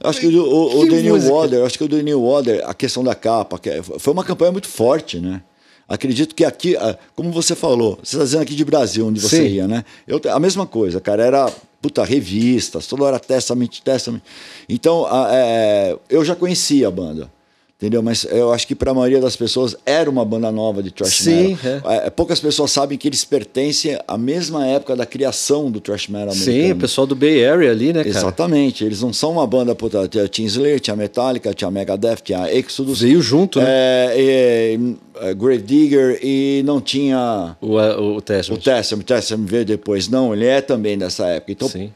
Acho 0.00 0.20
que 0.20 0.26
o, 0.26 0.44
o, 0.44 0.80
o 0.80 0.88
The 0.88 1.02
New 1.02 1.32
Order, 1.32 1.64
acho 1.64 1.78
que 1.78 1.84
o 1.84 1.88
The 1.88 2.02
New 2.02 2.22
Order, 2.22 2.62
a 2.68 2.74
questão 2.74 3.02
da 3.02 3.14
capa, 3.14 3.58
é, 3.64 3.82
foi 3.82 4.12
uma 4.12 4.22
campanha 4.22 4.52
muito 4.52 4.68
forte, 4.68 5.18
né? 5.18 5.42
Acredito 5.88 6.34
que 6.34 6.44
aqui, 6.44 6.76
ah, 6.76 6.98
como 7.14 7.30
você 7.30 7.54
falou, 7.54 7.98
você 8.02 8.16
está 8.16 8.24
dizendo 8.24 8.42
aqui 8.42 8.54
de 8.54 8.64
Brasil, 8.64 9.06
onde 9.06 9.20
você 9.20 9.36
Sim. 9.36 9.46
ia, 9.46 9.68
né? 9.68 9.84
Eu, 10.06 10.20
a 10.30 10.40
mesma 10.40 10.66
coisa, 10.66 11.00
cara, 11.00 11.24
era 11.24 11.52
puta, 11.86 12.04
revistas, 12.04 12.86
toda 12.88 13.04
hora 13.04 13.20
Testament, 13.20 13.80
Testament. 13.80 14.20
Então, 14.68 15.06
a, 15.06 15.28
é, 15.32 15.96
eu 16.10 16.24
já 16.24 16.34
conhecia 16.34 16.88
a 16.88 16.90
banda. 16.90 17.30
Entendeu? 17.78 18.02
Mas 18.02 18.24
eu 18.24 18.54
acho 18.54 18.66
que 18.66 18.74
para 18.74 18.90
a 18.90 18.94
maioria 18.94 19.20
das 19.20 19.36
pessoas 19.36 19.76
era 19.84 20.08
uma 20.08 20.24
banda 20.24 20.50
nova 20.50 20.82
de 20.82 20.90
thrash 20.90 21.18
Sim, 21.18 21.58
metal. 21.62 21.92
É. 21.92 22.06
É, 22.06 22.10
poucas 22.10 22.40
pessoas 22.40 22.70
sabem 22.70 22.96
que 22.96 23.06
eles 23.06 23.22
pertencem 23.22 23.98
à 24.08 24.16
mesma 24.16 24.66
época 24.66 24.96
da 24.96 25.04
criação 25.04 25.70
do 25.70 25.78
thrash 25.78 26.08
metal 26.08 26.30
americano. 26.30 26.56
Sim, 26.56 26.72
o 26.72 26.76
pessoal 26.76 27.06
do 27.06 27.14
Bay 27.14 27.44
Area 27.46 27.70
ali, 27.70 27.92
né, 27.92 28.02
cara? 28.02 28.08
Exatamente. 28.08 28.82
Eles 28.82 29.02
não 29.02 29.12
são 29.12 29.32
uma 29.32 29.46
banda, 29.46 29.74
puta, 29.74 30.08
tinha 30.26 30.46
Slayer, 30.46 30.80
tinha 30.80 30.96
Metallica, 30.96 31.52
tinha 31.52 31.70
Megadeth, 31.70 32.22
tinha 32.24 32.50
Exodus. 32.50 33.02
Veio 33.02 33.20
junto, 33.20 33.60
né? 33.60 33.66
É, 33.68 34.14
é, 34.16 35.28
é, 35.28 35.34
Gravedigger 35.34 36.18
e 36.22 36.62
não 36.64 36.80
tinha... 36.80 37.58
O, 37.60 37.76
o, 37.76 38.16
o 38.16 38.20
Testament. 38.22 38.58
O 38.58 38.62
Testament, 38.62 39.02
o 39.02 39.04
Testament 39.04 39.46
veio 39.46 39.64
depois. 39.66 40.08
Não, 40.08 40.32
ele 40.32 40.46
é 40.46 40.62
também 40.62 40.96
dessa 40.96 41.26
época. 41.26 41.52
Então, 41.52 41.68
Sim. 41.68 41.92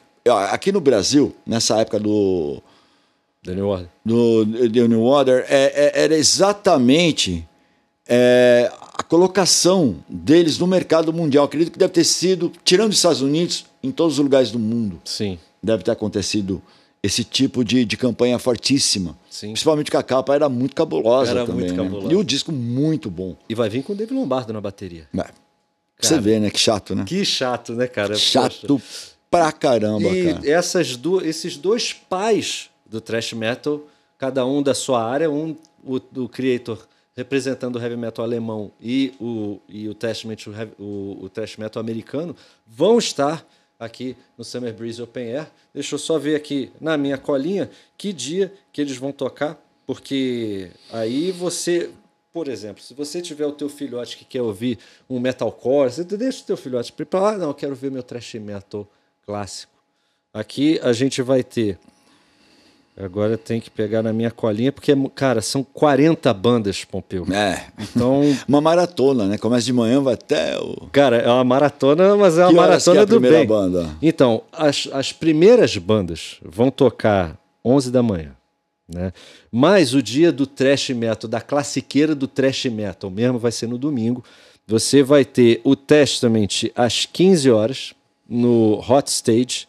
aqui 0.50 0.70
no 0.70 0.80
Brasil, 0.80 1.34
nessa 1.46 1.80
época 1.80 1.98
do 1.98 2.62
The 3.42 3.54
New 3.54 3.66
Order. 3.66 3.88
Do 4.04 4.46
The 4.46 4.88
New 4.88 5.02
Order, 5.02 5.44
é, 5.48 5.92
é, 5.94 6.04
era 6.04 6.14
exatamente 6.14 7.46
é, 8.06 8.70
a 8.92 9.02
colocação 9.02 9.96
deles 10.08 10.58
no 10.58 10.66
mercado 10.66 11.12
mundial. 11.12 11.44
Acredito 11.44 11.72
que 11.72 11.78
deve 11.78 11.92
ter 11.92 12.04
sido, 12.04 12.52
tirando 12.64 12.90
os 12.90 12.96
Estados 12.96 13.22
Unidos, 13.22 13.64
em 13.82 13.90
todos 13.90 14.18
os 14.18 14.24
lugares 14.24 14.50
do 14.50 14.58
mundo. 14.58 15.00
Sim. 15.04 15.38
Deve 15.62 15.82
ter 15.82 15.90
acontecido 15.90 16.62
esse 17.02 17.24
tipo 17.24 17.64
de, 17.64 17.84
de 17.84 17.96
campanha 17.96 18.38
fortíssima. 18.38 19.16
Sim. 19.30 19.48
Principalmente 19.48 19.90
que 19.90 19.96
a 19.96 20.02
capa 20.02 20.34
era 20.34 20.48
muito 20.48 20.74
cabulosa 20.74 21.30
era 21.30 21.46
também. 21.46 21.66
Muito 21.66 21.76
né? 21.76 21.82
cabulosa. 21.82 22.12
E 22.12 22.16
o 22.16 22.22
disco 22.22 22.52
muito 22.52 23.10
bom. 23.10 23.36
E 23.48 23.54
vai 23.54 23.70
vir 23.70 23.82
com 23.82 23.94
o 23.94 23.96
David 23.96 24.14
Lombardo 24.14 24.52
na 24.52 24.60
bateria. 24.60 25.08
É. 25.14 25.16
Cara, 25.16 25.32
Você 25.98 26.20
vê, 26.20 26.38
né? 26.38 26.50
Que 26.50 26.58
chato, 26.58 26.94
né? 26.94 27.04
Que 27.06 27.24
chato, 27.24 27.74
né, 27.74 27.86
cara? 27.86 28.14
Chato 28.14 28.66
Poxa. 28.66 29.12
pra 29.30 29.52
caramba, 29.52 30.08
e 30.08 30.32
cara. 30.34 30.50
Essas 30.50 30.98
esses 31.24 31.56
dois 31.56 31.92
pais 31.92 32.69
do 32.90 33.00
thrash 33.00 33.32
metal, 33.32 33.86
cada 34.18 34.44
um 34.44 34.62
da 34.62 34.74
sua 34.74 35.02
área, 35.02 35.30
um 35.30 35.56
o, 35.84 35.98
do 35.98 36.28
creator 36.28 36.86
representando 37.16 37.76
o 37.76 37.82
heavy 37.82 37.96
metal 37.96 38.24
alemão 38.24 38.72
e 38.80 39.14
o, 39.20 39.60
e 39.68 39.88
o, 39.88 39.94
testament, 39.94 40.46
o, 40.46 40.82
o, 40.82 41.24
o 41.24 41.28
thrash 41.28 41.56
metal 41.56 41.80
americano, 41.80 42.34
vão 42.66 42.98
estar 42.98 43.46
aqui 43.78 44.16
no 44.36 44.44
Summer 44.44 44.72
Breeze 44.72 45.02
Open 45.02 45.36
Air. 45.36 45.50
Deixa 45.72 45.94
eu 45.94 45.98
só 45.98 46.18
ver 46.18 46.34
aqui 46.34 46.70
na 46.80 46.96
minha 46.96 47.18
colinha 47.18 47.70
que 47.96 48.12
dia 48.12 48.52
que 48.72 48.80
eles 48.80 48.96
vão 48.96 49.12
tocar, 49.12 49.58
porque 49.86 50.70
aí 50.92 51.30
você, 51.30 51.90
por 52.32 52.48
exemplo, 52.48 52.82
se 52.82 52.94
você 52.94 53.20
tiver 53.20 53.46
o 53.46 53.52
teu 53.52 53.68
filhote 53.68 54.16
que 54.16 54.24
quer 54.24 54.42
ouvir 54.42 54.78
um 55.08 55.18
metalcore, 55.18 55.90
você 55.90 56.04
deixa 56.04 56.42
o 56.42 56.46
teu 56.46 56.56
filhote 56.56 56.92
para 56.92 57.28
ah, 57.28 57.38
não, 57.38 57.48
eu 57.48 57.54
quero 57.54 57.74
ver 57.74 57.90
meu 57.90 58.02
thrash 58.02 58.34
metal 58.34 58.88
clássico. 59.26 59.72
Aqui 60.32 60.78
a 60.82 60.92
gente 60.92 61.20
vai 61.22 61.42
ter 61.42 61.78
Agora 63.02 63.38
tem 63.38 63.60
que 63.60 63.70
pegar 63.70 64.02
na 64.02 64.12
minha 64.12 64.30
colinha, 64.30 64.70
porque, 64.70 64.92
cara, 65.14 65.40
são 65.40 65.64
40 65.64 66.32
bandas, 66.34 66.84
Pompeu. 66.84 67.26
É. 67.32 67.64
Então. 67.78 68.22
uma 68.46 68.60
maratona, 68.60 69.26
né? 69.26 69.38
Começa 69.38 69.64
de 69.64 69.72
manhã, 69.72 70.02
vai 70.02 70.14
até 70.14 70.58
o. 70.58 70.88
Cara, 70.92 71.16
é 71.16 71.28
uma 71.28 71.44
maratona, 71.44 72.14
mas 72.16 72.36
é 72.36 72.42
uma 72.42 72.50
que 72.50 72.54
maratona 72.56 72.94
que 72.94 72.98
é 72.98 73.02
a 73.02 73.04
do 73.04 73.20
primeira 73.20 73.38
bem. 73.38 73.46
banda? 73.46 73.96
Então, 74.02 74.42
as, 74.52 74.88
as 74.92 75.12
primeiras 75.12 75.76
bandas 75.78 76.36
vão 76.42 76.70
tocar 76.70 77.38
11 77.64 77.90
da 77.90 78.02
manhã. 78.02 78.36
Né? 78.92 79.12
Mas 79.50 79.94
o 79.94 80.02
dia 80.02 80.32
do 80.32 80.46
trash 80.46 80.90
metal, 80.90 81.30
da 81.30 81.40
classiqueira 81.40 82.14
do 82.14 82.26
trash 82.26 82.66
metal 82.66 83.08
mesmo, 83.08 83.38
vai 83.38 83.52
ser 83.52 83.66
no 83.66 83.78
domingo. 83.78 84.22
Você 84.66 85.02
vai 85.02 85.24
ter 85.24 85.60
o 85.64 85.74
Testament 85.74 86.70
às 86.74 87.06
15 87.06 87.50
horas 87.50 87.94
no 88.28 88.78
Hot 88.88 89.08
Stage. 89.10 89.66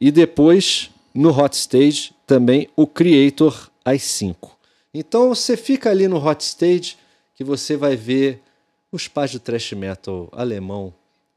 E 0.00 0.10
depois, 0.10 0.90
no 1.14 1.30
Hot 1.30 1.54
Stage, 1.56 2.15
também 2.26 2.68
o 2.74 2.86
Creator 2.86 3.70
às 3.84 4.02
5. 4.02 4.58
Então 4.92 5.28
você 5.28 5.56
fica 5.56 5.90
ali 5.90 6.08
no 6.08 6.16
hot 6.16 6.42
stage 6.42 6.96
que 7.34 7.44
você 7.44 7.76
vai 7.76 7.96
ver 7.96 8.42
os 8.90 9.06
pais 9.06 9.32
do 9.32 9.38
thrash 9.38 9.72
metal 9.72 10.28
alemão 10.32 10.92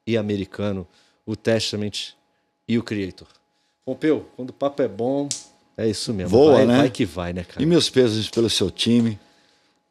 e 0.08 0.18
americano, 0.18 0.88
o 1.26 1.36
Testament 1.36 2.14
e 2.68 2.78
o 2.78 2.84
Creator. 2.84 3.28
Pompeu, 3.86 4.28
quando 4.36 4.50
o 4.50 4.54
papo 4.54 4.82
é 4.82 4.88
bom, 4.88 5.28
é 5.78 5.88
isso 5.88 6.14
mesmo. 6.14 6.30
Voa, 6.30 6.54
vai, 6.54 6.66
né? 6.66 6.78
vai 6.78 6.90
que 6.90 7.06
vai, 7.06 7.34
né, 7.34 7.44
cara? 7.44 7.62
E 7.62 7.66
meus 7.66 7.90
pesos 7.90 8.30
pelo 8.30 8.50
seu 8.50 8.72
time, 8.72 9.20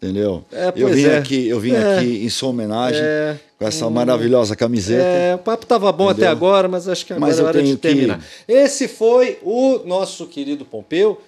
entendeu? 0.00 0.44
É, 0.52 0.72
eu 0.76 0.88
vim 0.88 1.04
é. 1.04 1.16
aqui, 1.18 1.48
eu 1.48 1.58
vim 1.60 1.72
É. 1.72 1.96
aqui 1.98 2.24
em 2.24 2.28
sua 2.28 2.50
homenagem 2.50 3.00
É. 3.02 3.38
com 3.58 3.66
essa 3.66 3.88
maravilhosa 3.90 4.54
camiseta. 4.56 5.02
É, 5.02 5.34
o 5.34 5.38
papo 5.38 5.66
tava 5.66 5.90
bom 5.92 6.10
Entendeu? 6.10 6.26
até 6.28 6.30
agora, 6.32 6.68
mas 6.68 6.88
acho 6.88 7.04
que 7.04 7.12
agora 7.12 7.26
Mas 7.30 7.38
é 7.38 7.42
hora 7.42 7.58
de 7.58 7.64
tenho 7.64 7.76
que- 7.76 7.82
terminar. 7.82 8.24
Esse 8.46 8.86
foi 8.88 9.38
o 9.42 9.80
nosso 9.84 10.26
querido 10.26 10.64
Pompeu. 10.64 11.20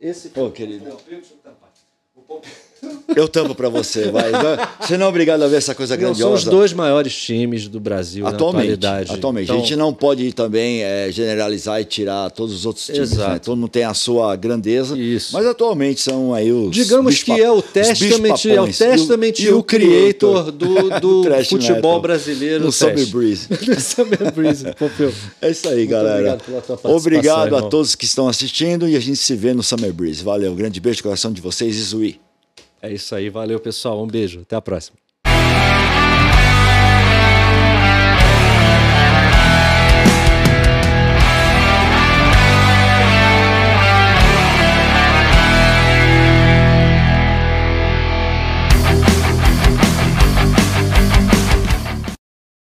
Esse 0.00 0.30
Ô, 0.38 0.50
querido. 0.50 0.84
Pompeu, 0.90 1.18
deixa 1.18 1.32
eu 1.34 1.38
tampar. 1.42 1.70
O 2.16 2.20
Pompeu. 2.22 2.50
Eu 3.14 3.28
tampo 3.28 3.54
pra 3.54 3.68
você, 3.68 4.10
vai. 4.10 4.32
Você 4.80 4.96
não 4.96 5.06
é 5.06 5.08
obrigado 5.08 5.42
a 5.42 5.48
ver 5.48 5.56
essa 5.56 5.74
coisa 5.74 5.94
Não, 5.96 6.00
são 6.00 6.06
grandiosa. 6.08 6.34
os 6.34 6.44
dois 6.44 6.72
maiores 6.72 7.14
times 7.14 7.68
do 7.68 7.78
Brasil 7.78 8.26
Atualmente, 8.26 8.54
na 8.68 8.74
atualidade. 8.74 9.12
atualmente. 9.12 9.44
Então, 9.44 9.56
a 9.56 9.58
gente 9.60 9.76
não 9.76 9.92
pode 9.92 10.32
também 10.32 10.82
é, 10.82 11.08
generalizar 11.12 11.80
e 11.80 11.84
tirar 11.84 12.30
todos 12.30 12.54
os 12.54 12.66
outros 12.66 12.86
times. 12.86 13.12
Exato. 13.12 13.30
Né? 13.32 13.38
Todo 13.38 13.56
mundo 13.56 13.68
tem 13.68 13.84
a 13.84 13.94
sua 13.94 14.34
grandeza. 14.36 14.98
Isso. 14.98 15.32
Mas 15.32 15.46
atualmente 15.46 16.00
são 16.00 16.34
aí 16.34 16.50
os. 16.50 16.70
Digamos 16.74 17.22
que 17.22 17.32
é 17.32 17.50
o 17.50 17.62
Testament, 17.62 18.44
é 18.46 18.60
o 18.60 18.66
Testament 18.66 19.38
e 19.38 19.50
o, 19.50 19.62
Creator 19.62 20.50
do, 20.50 20.90
do 21.00 21.44
futebol 21.48 22.00
brasileiro. 22.00 22.64
No 22.64 22.72
Summer. 22.72 23.06
Breeze. 23.06 23.48
No 23.66 23.80
Summer 23.80 24.32
Breeze, 24.32 24.64
Pompeu. 24.78 25.12
É 25.40 25.50
isso 25.50 25.68
aí, 25.68 25.78
Muito 25.78 25.90
galera. 25.90 26.14
obrigado 26.14 26.42
pela 26.44 26.60
tua 26.60 26.76
participação, 26.76 26.96
Obrigado 26.96 27.54
a 27.54 27.56
irmão. 27.56 27.68
todos 27.70 27.94
que 27.94 28.04
estão 28.04 28.28
assistindo 28.28 28.88
e 28.88 28.96
a 28.96 29.00
gente 29.00 29.16
se 29.16 29.34
vê 29.34 29.52
no 29.54 29.62
Summer 29.62 29.92
Breeze. 29.92 30.22
Valeu, 30.22 30.54
grande 30.54 30.80
beijo 30.80 30.98
no 30.98 31.04
coração 31.04 31.32
de 31.32 31.40
vocês 31.40 31.76
e 31.76 31.82
Zui. 31.82 32.20
É 32.84 32.92
isso 32.92 33.14
aí, 33.14 33.30
valeu 33.30 33.58
pessoal, 33.58 34.02
um 34.02 34.06
beijo, 34.06 34.42
até 34.42 34.56
a 34.56 34.60
próxima. 34.60 35.03